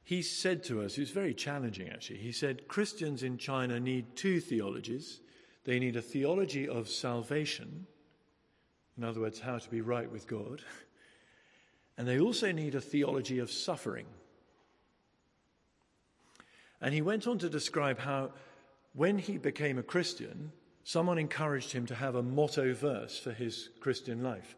he 0.03 0.21
said 0.21 0.63
to 0.65 0.81
us, 0.81 0.97
it 0.97 1.01
was 1.01 1.11
very 1.11 1.33
challenging 1.33 1.89
actually, 1.89 2.19
he 2.19 2.31
said, 2.31 2.67
Christians 2.67 3.23
in 3.23 3.37
China 3.37 3.79
need 3.79 4.15
two 4.15 4.39
theologies. 4.39 5.21
They 5.65 5.79
need 5.79 5.95
a 5.95 6.01
theology 6.01 6.67
of 6.67 6.89
salvation, 6.89 7.85
in 8.97 9.03
other 9.03 9.21
words, 9.21 9.39
how 9.39 9.57
to 9.57 9.69
be 9.69 9.81
right 9.81 10.11
with 10.11 10.27
God, 10.27 10.61
and 11.97 12.07
they 12.07 12.19
also 12.19 12.51
need 12.51 12.75
a 12.75 12.81
theology 12.81 13.39
of 13.39 13.51
suffering. 13.51 14.05
And 16.81 16.93
he 16.93 17.01
went 17.01 17.27
on 17.27 17.37
to 17.39 17.49
describe 17.49 17.99
how 17.99 18.31
when 18.93 19.17
he 19.17 19.37
became 19.37 19.77
a 19.77 19.83
Christian, 19.83 20.51
someone 20.83 21.17
encouraged 21.17 21.71
him 21.71 21.85
to 21.87 21.95
have 21.95 22.15
a 22.15 22.23
motto 22.23 22.73
verse 22.73 23.19
for 23.19 23.31
his 23.31 23.69
Christian 23.81 24.23
life. 24.23 24.55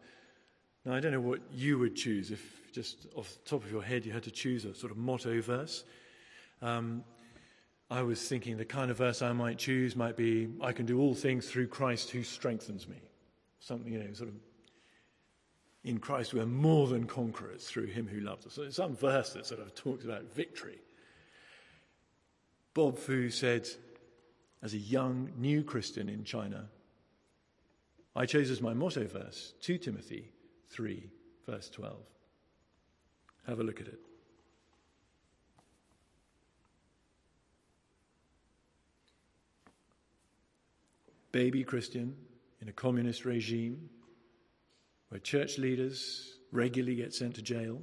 Now, 0.84 0.94
I 0.94 1.00
don't 1.00 1.12
know 1.12 1.20
what 1.20 1.40
you 1.52 1.78
would 1.78 1.94
choose 1.96 2.30
if 2.30 2.72
just 2.72 3.06
off 3.14 3.32
the 3.32 3.50
top 3.50 3.64
of 3.64 3.70
your 3.70 3.82
head 3.82 4.06
you 4.06 4.12
had 4.12 4.22
to 4.22 4.30
choose 4.30 4.64
a 4.64 4.74
sort 4.74 4.90
of 4.90 4.98
motto 4.98 5.40
verse. 5.42 5.84
Um, 6.62 7.04
I 7.92 8.00
was 8.02 8.26
thinking 8.26 8.56
the 8.56 8.64
kind 8.64 8.90
of 8.90 8.96
verse 8.96 9.20
I 9.20 9.34
might 9.34 9.58
choose 9.58 9.94
might 9.94 10.16
be, 10.16 10.48
I 10.62 10.72
can 10.72 10.86
do 10.86 10.98
all 10.98 11.14
things 11.14 11.46
through 11.46 11.66
Christ 11.66 12.08
who 12.08 12.22
strengthens 12.22 12.88
me. 12.88 12.96
Something, 13.60 13.92
you 13.92 13.98
know, 13.98 14.10
sort 14.14 14.30
of, 14.30 14.36
in 15.84 15.98
Christ 15.98 16.32
we're 16.32 16.46
more 16.46 16.86
than 16.86 17.06
conquerors 17.06 17.66
through 17.66 17.88
him 17.88 18.08
who 18.08 18.20
loved 18.20 18.46
us. 18.46 18.54
So 18.54 18.70
some 18.70 18.96
verse 18.96 19.34
that 19.34 19.44
sort 19.44 19.60
of 19.60 19.74
talks 19.74 20.06
about 20.06 20.32
victory. 20.32 20.78
Bob 22.72 22.96
Fu 22.96 23.28
said, 23.28 23.68
as 24.62 24.72
a 24.72 24.78
young 24.78 25.30
new 25.36 25.62
Christian 25.62 26.08
in 26.08 26.24
China, 26.24 26.70
I 28.16 28.24
chose 28.24 28.48
as 28.48 28.62
my 28.62 28.72
motto 28.72 29.06
verse 29.06 29.52
2 29.60 29.76
Timothy 29.76 30.32
3, 30.70 31.10
verse 31.44 31.68
12. 31.68 31.94
Have 33.46 33.60
a 33.60 33.62
look 33.62 33.82
at 33.82 33.86
it. 33.88 34.00
Baby 41.32 41.64
Christian 41.64 42.14
in 42.60 42.68
a 42.68 42.72
communist 42.72 43.24
regime 43.24 43.88
where 45.08 45.18
church 45.18 45.58
leaders 45.58 46.38
regularly 46.52 46.94
get 46.94 47.14
sent 47.14 47.34
to 47.34 47.42
jail. 47.42 47.80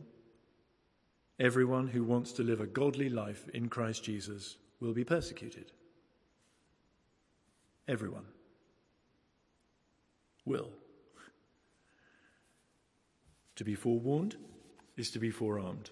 Everyone 1.39 1.87
who 1.87 2.03
wants 2.03 2.31
to 2.33 2.43
live 2.43 2.61
a 2.61 2.67
godly 2.67 3.09
life 3.09 3.49
in 3.53 3.69
Christ 3.69 4.03
Jesus 4.03 4.57
will 4.79 4.93
be 4.93 5.03
persecuted. 5.03 5.71
Everyone 7.87 8.25
will. 10.45 10.69
To 13.55 13.63
be 13.63 13.75
forewarned 13.75 14.35
is 14.95 15.11
to 15.11 15.19
be 15.19 15.31
forearmed. 15.31 15.89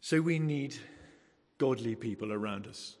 So 0.00 0.20
we 0.20 0.38
need 0.38 0.76
godly 1.58 1.94
people 1.96 2.32
around 2.32 2.66
us. 2.66 2.96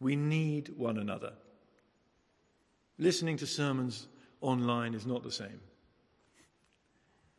We 0.00 0.16
need 0.16 0.70
one 0.76 0.98
another. 0.98 1.32
Listening 2.98 3.36
to 3.38 3.46
sermons 3.46 4.08
online 4.40 4.94
is 4.94 5.06
not 5.06 5.22
the 5.22 5.30
same. 5.30 5.60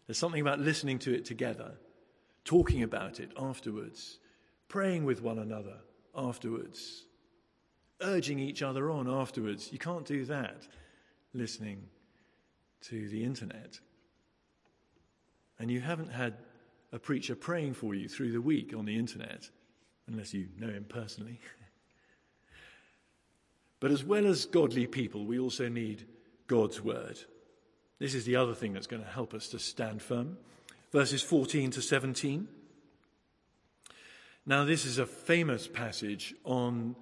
There's 0.08 0.18
something 0.18 0.42
about 0.42 0.60
listening 0.60 1.00
to 1.00 1.14
it 1.14 1.26
together, 1.26 1.74
talking 2.44 2.84
about 2.84 3.20
it 3.20 3.32
afterwards, 3.38 4.20
praying 4.68 5.06
with 5.06 5.22
one 5.22 5.40
another 5.40 5.78
afterwards, 6.16 7.06
urging 8.02 8.40
each 8.40 8.62
other 8.62 8.90
on 8.90 9.08
afterwards. 9.08 9.72
You 9.72 9.80
can't 9.80 10.06
do 10.06 10.26
that 10.26 10.68
listening 11.34 11.84
to 12.82 13.08
the 13.10 13.24
internet. 13.24 13.80
And 15.60 15.70
you 15.70 15.82
haven't 15.82 16.12
had 16.12 16.36
a 16.92 17.00
preacher 17.00 17.36
praying 17.36 17.74
for 17.74 17.94
you 17.94 18.08
through 18.08 18.32
the 18.32 18.42
week 18.42 18.74
on 18.76 18.86
the 18.86 18.98
internet, 18.98 19.50
unless 20.08 20.34
you 20.34 20.48
know 20.58 20.70
him 20.70 20.86
personally. 20.88 21.40
but 23.80 23.92
as 23.92 24.04
well 24.04 24.26
as 24.28 24.46
godly 24.46 24.88
people, 24.88 25.26
we 25.26 25.40
also 25.40 25.70
need 25.70 26.06
God's 26.48 26.82
word. 26.82 27.20
This 28.00 28.16
is 28.16 28.26
the 28.26 28.36
other 28.36 28.54
thing 28.54 28.74
that's 28.74 28.88
going 28.88 29.04
to 29.04 29.10
help 29.10 29.34
us 29.34 29.50
to 29.50 29.60
stand 29.60 30.02
firm. 30.02 30.38
Verses 30.92 31.22
14 31.22 31.72
to 31.72 31.82
17. 31.82 32.48
Now, 34.46 34.66
this 34.66 34.86
is 34.86 34.98
a 34.98 35.06
famous 35.06 35.68
passage 35.68 36.34
on 36.44 36.96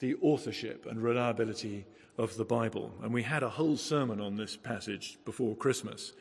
the 0.00 0.16
authorship 0.16 0.86
and 0.86 1.02
reliability 1.02 1.86
of 2.18 2.36
the 2.36 2.44
Bible. 2.44 2.92
And 3.02 3.14
we 3.14 3.22
had 3.22 3.42
a 3.42 3.48
whole 3.48 3.76
sermon 3.76 4.20
on 4.20 4.36
this 4.36 4.56
passage 4.56 5.18
before 5.24 5.56
Christmas, 5.56 6.12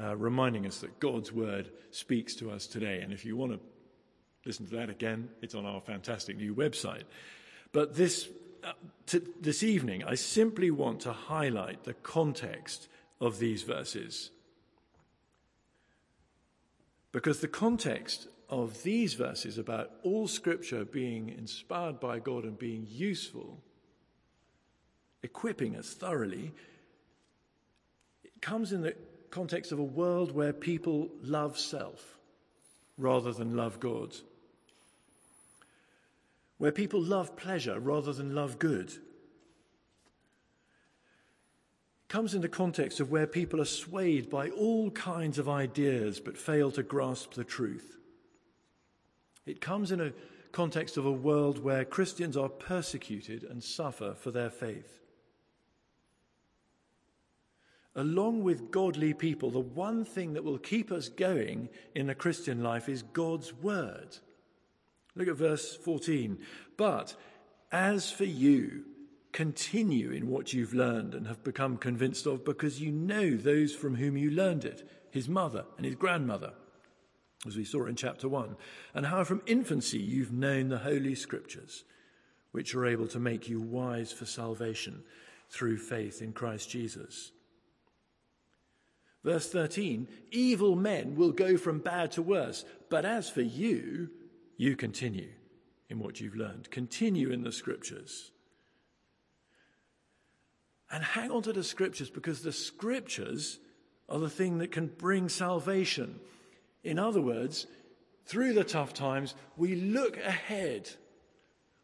uh, 0.00 0.16
reminding 0.16 0.66
us 0.66 0.78
that 0.78 0.98
God's 0.98 1.32
word 1.32 1.70
speaks 1.90 2.34
to 2.36 2.50
us 2.50 2.66
today. 2.66 3.00
And 3.00 3.12
if 3.12 3.24
you 3.24 3.36
want 3.36 3.52
to 3.52 3.60
listen 4.44 4.66
to 4.66 4.76
that 4.76 4.90
again, 4.90 5.28
it's 5.42 5.54
on 5.54 5.66
our 5.66 5.80
fantastic 5.80 6.36
new 6.36 6.54
website. 6.54 7.04
But 7.72 7.94
this, 7.94 8.28
uh, 8.64 8.72
t- 9.06 9.20
this 9.40 9.62
evening, 9.62 10.04
I 10.04 10.14
simply 10.14 10.70
want 10.70 11.00
to 11.00 11.12
highlight 11.12 11.84
the 11.84 11.94
context 11.94 12.88
of 13.20 13.38
these 13.38 13.62
verses. 13.62 14.30
Because 17.12 17.40
the 17.40 17.48
context 17.48 18.28
of 18.48 18.82
these 18.82 19.14
verses 19.14 19.58
about 19.58 19.90
all 20.02 20.28
scripture 20.28 20.84
being 20.84 21.28
inspired 21.30 22.00
by 22.00 22.18
God 22.18 22.44
and 22.44 22.58
being 22.58 22.86
useful, 22.88 23.62
equipping 25.22 25.76
us 25.76 25.92
thoroughly, 25.94 26.52
it 28.24 28.40
comes 28.40 28.72
in 28.72 28.82
the 28.82 28.94
context 29.30 29.72
of 29.72 29.78
a 29.78 29.84
world 29.84 30.32
where 30.32 30.52
people 30.52 31.08
love 31.22 31.58
self 31.58 32.18
rather 32.96 33.32
than 33.32 33.56
love 33.56 33.78
God, 33.80 34.14
where 36.58 36.72
people 36.72 37.00
love 37.00 37.36
pleasure 37.36 37.78
rather 37.80 38.12
than 38.12 38.34
love 38.34 38.58
good. 38.58 38.92
Comes 42.08 42.34
in 42.34 42.40
the 42.40 42.48
context 42.48 43.00
of 43.00 43.10
where 43.10 43.26
people 43.26 43.60
are 43.60 43.66
swayed 43.66 44.30
by 44.30 44.48
all 44.50 44.90
kinds 44.90 45.38
of 45.38 45.48
ideas 45.48 46.20
but 46.20 46.38
fail 46.38 46.70
to 46.72 46.82
grasp 46.82 47.34
the 47.34 47.44
truth. 47.44 47.98
It 49.46 49.60
comes 49.60 49.92
in 49.92 50.00
a 50.00 50.12
context 50.52 50.96
of 50.96 51.06
a 51.06 51.12
world 51.12 51.62
where 51.62 51.84
Christians 51.84 52.36
are 52.36 52.48
persecuted 52.48 53.44
and 53.44 53.62
suffer 53.62 54.14
for 54.14 54.30
their 54.30 54.50
faith. 54.50 55.02
Along 57.94 58.42
with 58.42 58.70
godly 58.70 59.12
people, 59.12 59.50
the 59.50 59.58
one 59.58 60.04
thing 60.04 60.32
that 60.34 60.44
will 60.44 60.58
keep 60.58 60.92
us 60.92 61.08
going 61.08 61.68
in 61.94 62.10
a 62.10 62.14
Christian 62.14 62.62
life 62.62 62.88
is 62.88 63.02
God's 63.02 63.52
word. 63.52 64.16
Look 65.18 65.28
at 65.28 65.36
verse 65.36 65.76
14. 65.76 66.38
But 66.78 67.14
as 67.70 68.10
for 68.10 68.24
you, 68.24 68.84
continue 69.32 70.10
in 70.12 70.28
what 70.28 70.54
you've 70.54 70.72
learned 70.72 71.14
and 71.14 71.26
have 71.26 71.44
become 71.44 71.76
convinced 71.76 72.24
of, 72.24 72.44
because 72.44 72.80
you 72.80 72.90
know 72.90 73.36
those 73.36 73.74
from 73.74 73.96
whom 73.96 74.16
you 74.16 74.30
learned 74.30 74.64
it 74.64 74.88
his 75.10 75.28
mother 75.28 75.64
and 75.76 75.84
his 75.84 75.94
grandmother 75.94 76.52
as 77.46 77.56
we 77.56 77.64
saw 77.64 77.86
in 77.86 77.94
chapter 77.94 78.28
1, 78.28 78.56
and 78.94 79.06
how 79.06 79.22
from 79.22 79.42
infancy 79.46 79.98
you've 79.98 80.32
known 80.32 80.68
the 80.68 80.78
Holy 80.78 81.14
Scriptures, 81.14 81.84
which 82.50 82.74
are 82.74 82.86
able 82.86 83.06
to 83.08 83.20
make 83.20 83.48
you 83.48 83.60
wise 83.60 84.12
for 84.12 84.26
salvation 84.26 85.02
through 85.48 85.78
faith 85.78 86.20
in 86.20 86.32
Christ 86.32 86.68
Jesus. 86.68 87.30
Verse 89.22 89.50
13 89.50 90.08
Evil 90.32 90.74
men 90.74 91.14
will 91.14 91.32
go 91.32 91.56
from 91.56 91.78
bad 91.78 92.10
to 92.12 92.22
worse, 92.22 92.64
but 92.90 93.04
as 93.04 93.30
for 93.30 93.42
you, 93.42 94.10
you 94.58 94.76
continue 94.76 95.30
in 95.88 95.98
what 96.00 96.20
you've 96.20 96.36
learned. 96.36 96.70
Continue 96.70 97.30
in 97.30 97.42
the 97.42 97.52
Scriptures. 97.52 98.32
And 100.90 101.02
hang 101.02 101.30
on 101.30 101.42
to 101.42 101.52
the 101.52 101.64
Scriptures 101.64 102.10
because 102.10 102.42
the 102.42 102.52
Scriptures 102.52 103.60
are 104.08 104.18
the 104.18 104.28
thing 104.28 104.58
that 104.58 104.72
can 104.72 104.88
bring 104.88 105.28
salvation. 105.28 106.18
In 106.82 106.98
other 106.98 107.20
words, 107.20 107.66
through 108.26 108.52
the 108.52 108.64
tough 108.64 108.92
times, 108.92 109.34
we 109.56 109.76
look 109.76 110.18
ahead. 110.18 110.90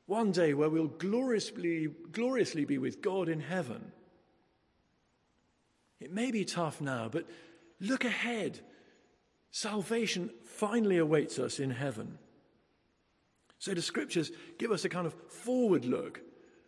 One 0.07 0.33
day 0.33 0.53
where 0.53 0.69
we'll 0.69 0.89
gloriously, 0.89 1.89
gloriously 2.13 2.65
be 2.65 2.79
with 2.79 3.01
God 3.01 3.29
in 3.29 3.41
heaven. 3.41 3.93
It 6.01 6.13
may 6.13 6.31
be 6.31 6.45
tough 6.45 6.81
now, 6.81 7.09
but 7.11 7.27
look 7.81 8.05
ahead. 8.05 8.61
Salvation 9.51 10.31
finally 10.43 10.99
awaits 10.99 11.39
us 11.39 11.61
in 11.61 11.71
heaven. 11.71 12.19
So 13.59 13.75
the 13.75 13.83
scriptures 13.83 14.31
give 14.59 14.71
us 14.71 14.85
a 14.85 14.89
kind 14.89 15.07
of 15.07 15.15
forward 15.31 15.85
look, 15.85 16.21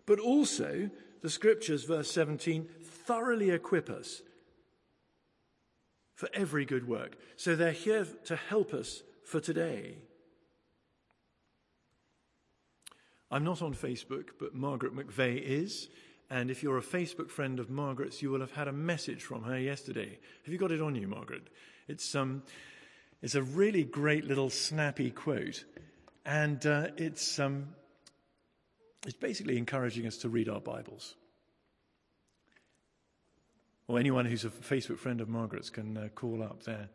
but 0.07 0.18
also 0.18 0.90
the 1.22 1.31
scriptures, 1.31 1.85
verse 1.85 2.11
17, 2.11 2.68
thoroughly 2.83 3.51
equip 3.51 3.90
us 3.90 4.22
for 6.14 6.29
every 6.33 6.64
good 6.64 6.88
work. 6.88 7.16
So 7.37 7.55
they're 7.55 7.72
here 7.72 8.07
to 8.25 8.37
help 8.37 8.72
us 8.72 9.03
for 9.25 9.40
today. 9.40 9.96
I'm 13.31 13.44
not 13.44 13.61
on 13.61 13.75
Facebook, 13.75 14.29
but 14.38 14.55
Margaret 14.55 14.94
McVeigh 14.94 15.42
is. 15.42 15.88
And 16.31 16.51
if 16.51 16.62
you're 16.62 16.79
a 16.79 16.83
Facebook 16.83 17.31
friend 17.31 17.61
of 17.61 17.70
Margaret's, 17.70 18.22
you 18.22 18.31
will 18.31 18.40
have 18.40 18.53
had 18.53 18.68
a 18.68 18.72
message 18.72 19.22
from 19.22 19.42
her 19.42 19.59
yesterday. 19.59 20.18
Have 20.44 20.53
you 20.53 20.59
got 20.59 20.72
it 20.72 20.81
on 20.81 20.94
you, 20.94 21.07
Margaret? 21.07 21.49
It's, 21.88 22.14
um, 22.14 22.42
it's 23.22 23.35
a 23.35 23.42
really 23.42 23.85
great 23.85 24.25
little 24.25 24.51
snappy 24.51 25.11
quote. 25.11 25.64
And 26.27 26.67
uh, 26.67 26.89
it's, 26.97 27.39
um, 27.39 27.69
it's 29.07 29.17
basically 29.17 29.57
encouraging 29.57 30.09
us 30.09 30.19
to 30.19 30.29
read 30.29 30.49
our 30.49 30.61
Bibles 30.61 31.15
or 33.87 34.01
anyone 34.01 34.27
who's 34.27 34.45
a 34.45 34.51
Facebook 34.51 34.99
friend 34.99 35.21
of 35.21 35.29
Margaret's 35.29 35.71
can 35.71 35.97
uh, 35.97 36.09
call 36.17 36.43
up 36.43 36.65
there. 36.65 36.89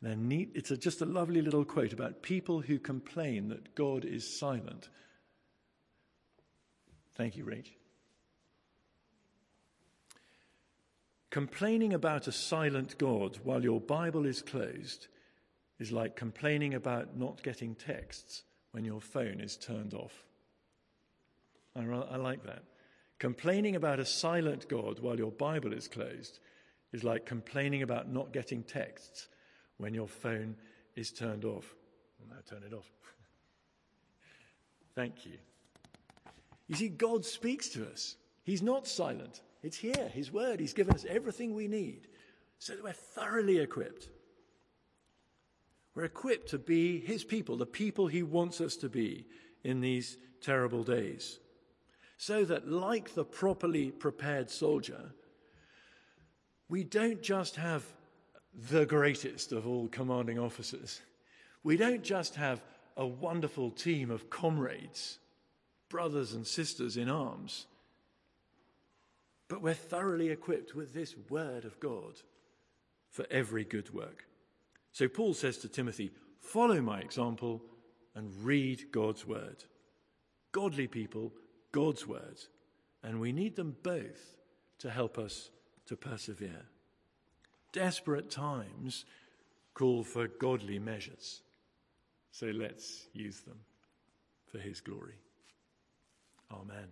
They're 0.00 0.14
neat. 0.14 0.52
It's 0.54 0.70
a, 0.70 0.76
just 0.76 1.00
a 1.00 1.04
lovely 1.04 1.42
little 1.42 1.64
quote 1.64 1.92
about 1.92 2.22
people 2.22 2.60
who 2.60 2.78
complain 2.78 3.48
that 3.48 3.74
God 3.74 4.04
is 4.04 4.38
silent. 4.38 4.88
Thank 7.16 7.36
you, 7.36 7.44
Rach. 7.44 7.66
Complaining 11.30 11.92
about 11.92 12.28
a 12.28 12.32
silent 12.32 12.96
God 12.98 13.40
while 13.42 13.64
your 13.64 13.80
Bible 13.80 14.26
is 14.26 14.42
closed 14.42 15.08
is 15.80 15.90
like 15.90 16.14
complaining 16.14 16.74
about 16.74 17.18
not 17.18 17.42
getting 17.42 17.74
texts 17.74 18.44
when 18.76 18.84
your 18.84 19.00
phone 19.00 19.40
is 19.40 19.56
turned 19.56 19.94
off. 19.94 20.12
I, 21.74 21.80
I 21.80 22.16
like 22.16 22.44
that. 22.44 22.62
Complaining 23.18 23.74
about 23.74 23.98
a 23.98 24.04
silent 24.04 24.68
God 24.68 24.98
while 24.98 25.16
your 25.16 25.30
Bible 25.30 25.72
is 25.72 25.88
closed 25.88 26.40
is 26.92 27.02
like 27.02 27.24
complaining 27.24 27.80
about 27.80 28.12
not 28.12 28.34
getting 28.34 28.62
texts 28.62 29.28
when 29.78 29.94
your 29.94 30.06
phone 30.06 30.56
is 30.94 31.10
turned 31.10 31.46
off. 31.46 31.74
Now 32.28 32.36
turn 32.46 32.64
it 32.70 32.74
off. 32.74 32.84
Thank 34.94 35.24
you. 35.24 35.38
You 36.68 36.76
see, 36.76 36.88
God 36.88 37.24
speaks 37.24 37.70
to 37.70 37.90
us. 37.90 38.16
He's 38.44 38.60
not 38.60 38.86
silent. 38.86 39.40
It's 39.62 39.78
here, 39.78 40.10
His 40.12 40.30
word. 40.30 40.60
He's 40.60 40.74
given 40.74 40.94
us 40.94 41.06
everything 41.08 41.54
we 41.54 41.66
need 41.66 42.08
so 42.58 42.74
that 42.74 42.84
we're 42.84 42.92
thoroughly 42.92 43.58
equipped. 43.58 44.10
We're 45.96 46.04
equipped 46.04 46.50
to 46.50 46.58
be 46.58 47.00
His 47.00 47.24
people, 47.24 47.56
the 47.56 47.66
people 47.66 48.06
He 48.06 48.22
wants 48.22 48.60
us 48.60 48.76
to 48.76 48.88
be 48.88 49.24
in 49.64 49.80
these 49.80 50.18
terrible 50.42 50.84
days. 50.84 51.40
So 52.18 52.44
that, 52.44 52.70
like 52.70 53.14
the 53.14 53.24
properly 53.24 53.90
prepared 53.90 54.50
soldier, 54.50 55.12
we 56.68 56.84
don't 56.84 57.22
just 57.22 57.56
have 57.56 57.82
the 58.70 58.84
greatest 58.84 59.52
of 59.52 59.66
all 59.66 59.88
commanding 59.88 60.38
officers. 60.38 61.00
We 61.64 61.78
don't 61.78 62.04
just 62.04 62.34
have 62.36 62.62
a 62.96 63.06
wonderful 63.06 63.70
team 63.70 64.10
of 64.10 64.28
comrades, 64.28 65.18
brothers 65.88 66.34
and 66.34 66.46
sisters 66.46 66.98
in 66.98 67.08
arms, 67.08 67.66
but 69.48 69.62
we're 69.62 69.74
thoroughly 69.74 70.28
equipped 70.28 70.74
with 70.74 70.92
this 70.92 71.14
word 71.30 71.64
of 71.64 71.80
God 71.80 72.20
for 73.10 73.26
every 73.30 73.64
good 73.64 73.94
work. 73.94 74.26
So 74.96 75.08
Paul 75.08 75.34
says 75.34 75.58
to 75.58 75.68
Timothy, 75.68 76.10
Follow 76.40 76.80
my 76.80 77.00
example 77.00 77.60
and 78.14 78.32
read 78.42 78.90
God's 78.92 79.26
word. 79.26 79.62
Godly 80.52 80.86
people, 80.86 81.34
God's 81.70 82.06
word. 82.06 82.38
And 83.02 83.20
we 83.20 83.30
need 83.30 83.56
them 83.56 83.76
both 83.82 84.38
to 84.78 84.88
help 84.88 85.18
us 85.18 85.50
to 85.84 85.96
persevere. 85.96 86.64
Desperate 87.74 88.30
times 88.30 89.04
call 89.74 90.02
for 90.02 90.28
godly 90.28 90.78
measures. 90.78 91.42
So 92.30 92.46
let's 92.46 93.08
use 93.12 93.40
them 93.40 93.58
for 94.50 94.56
his 94.56 94.80
glory. 94.80 95.18
Amen. 96.50 96.88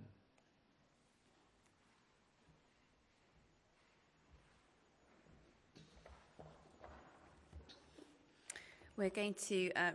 We're 8.96 9.10
going 9.10 9.34
to 9.48 9.72
uh, 9.72 9.90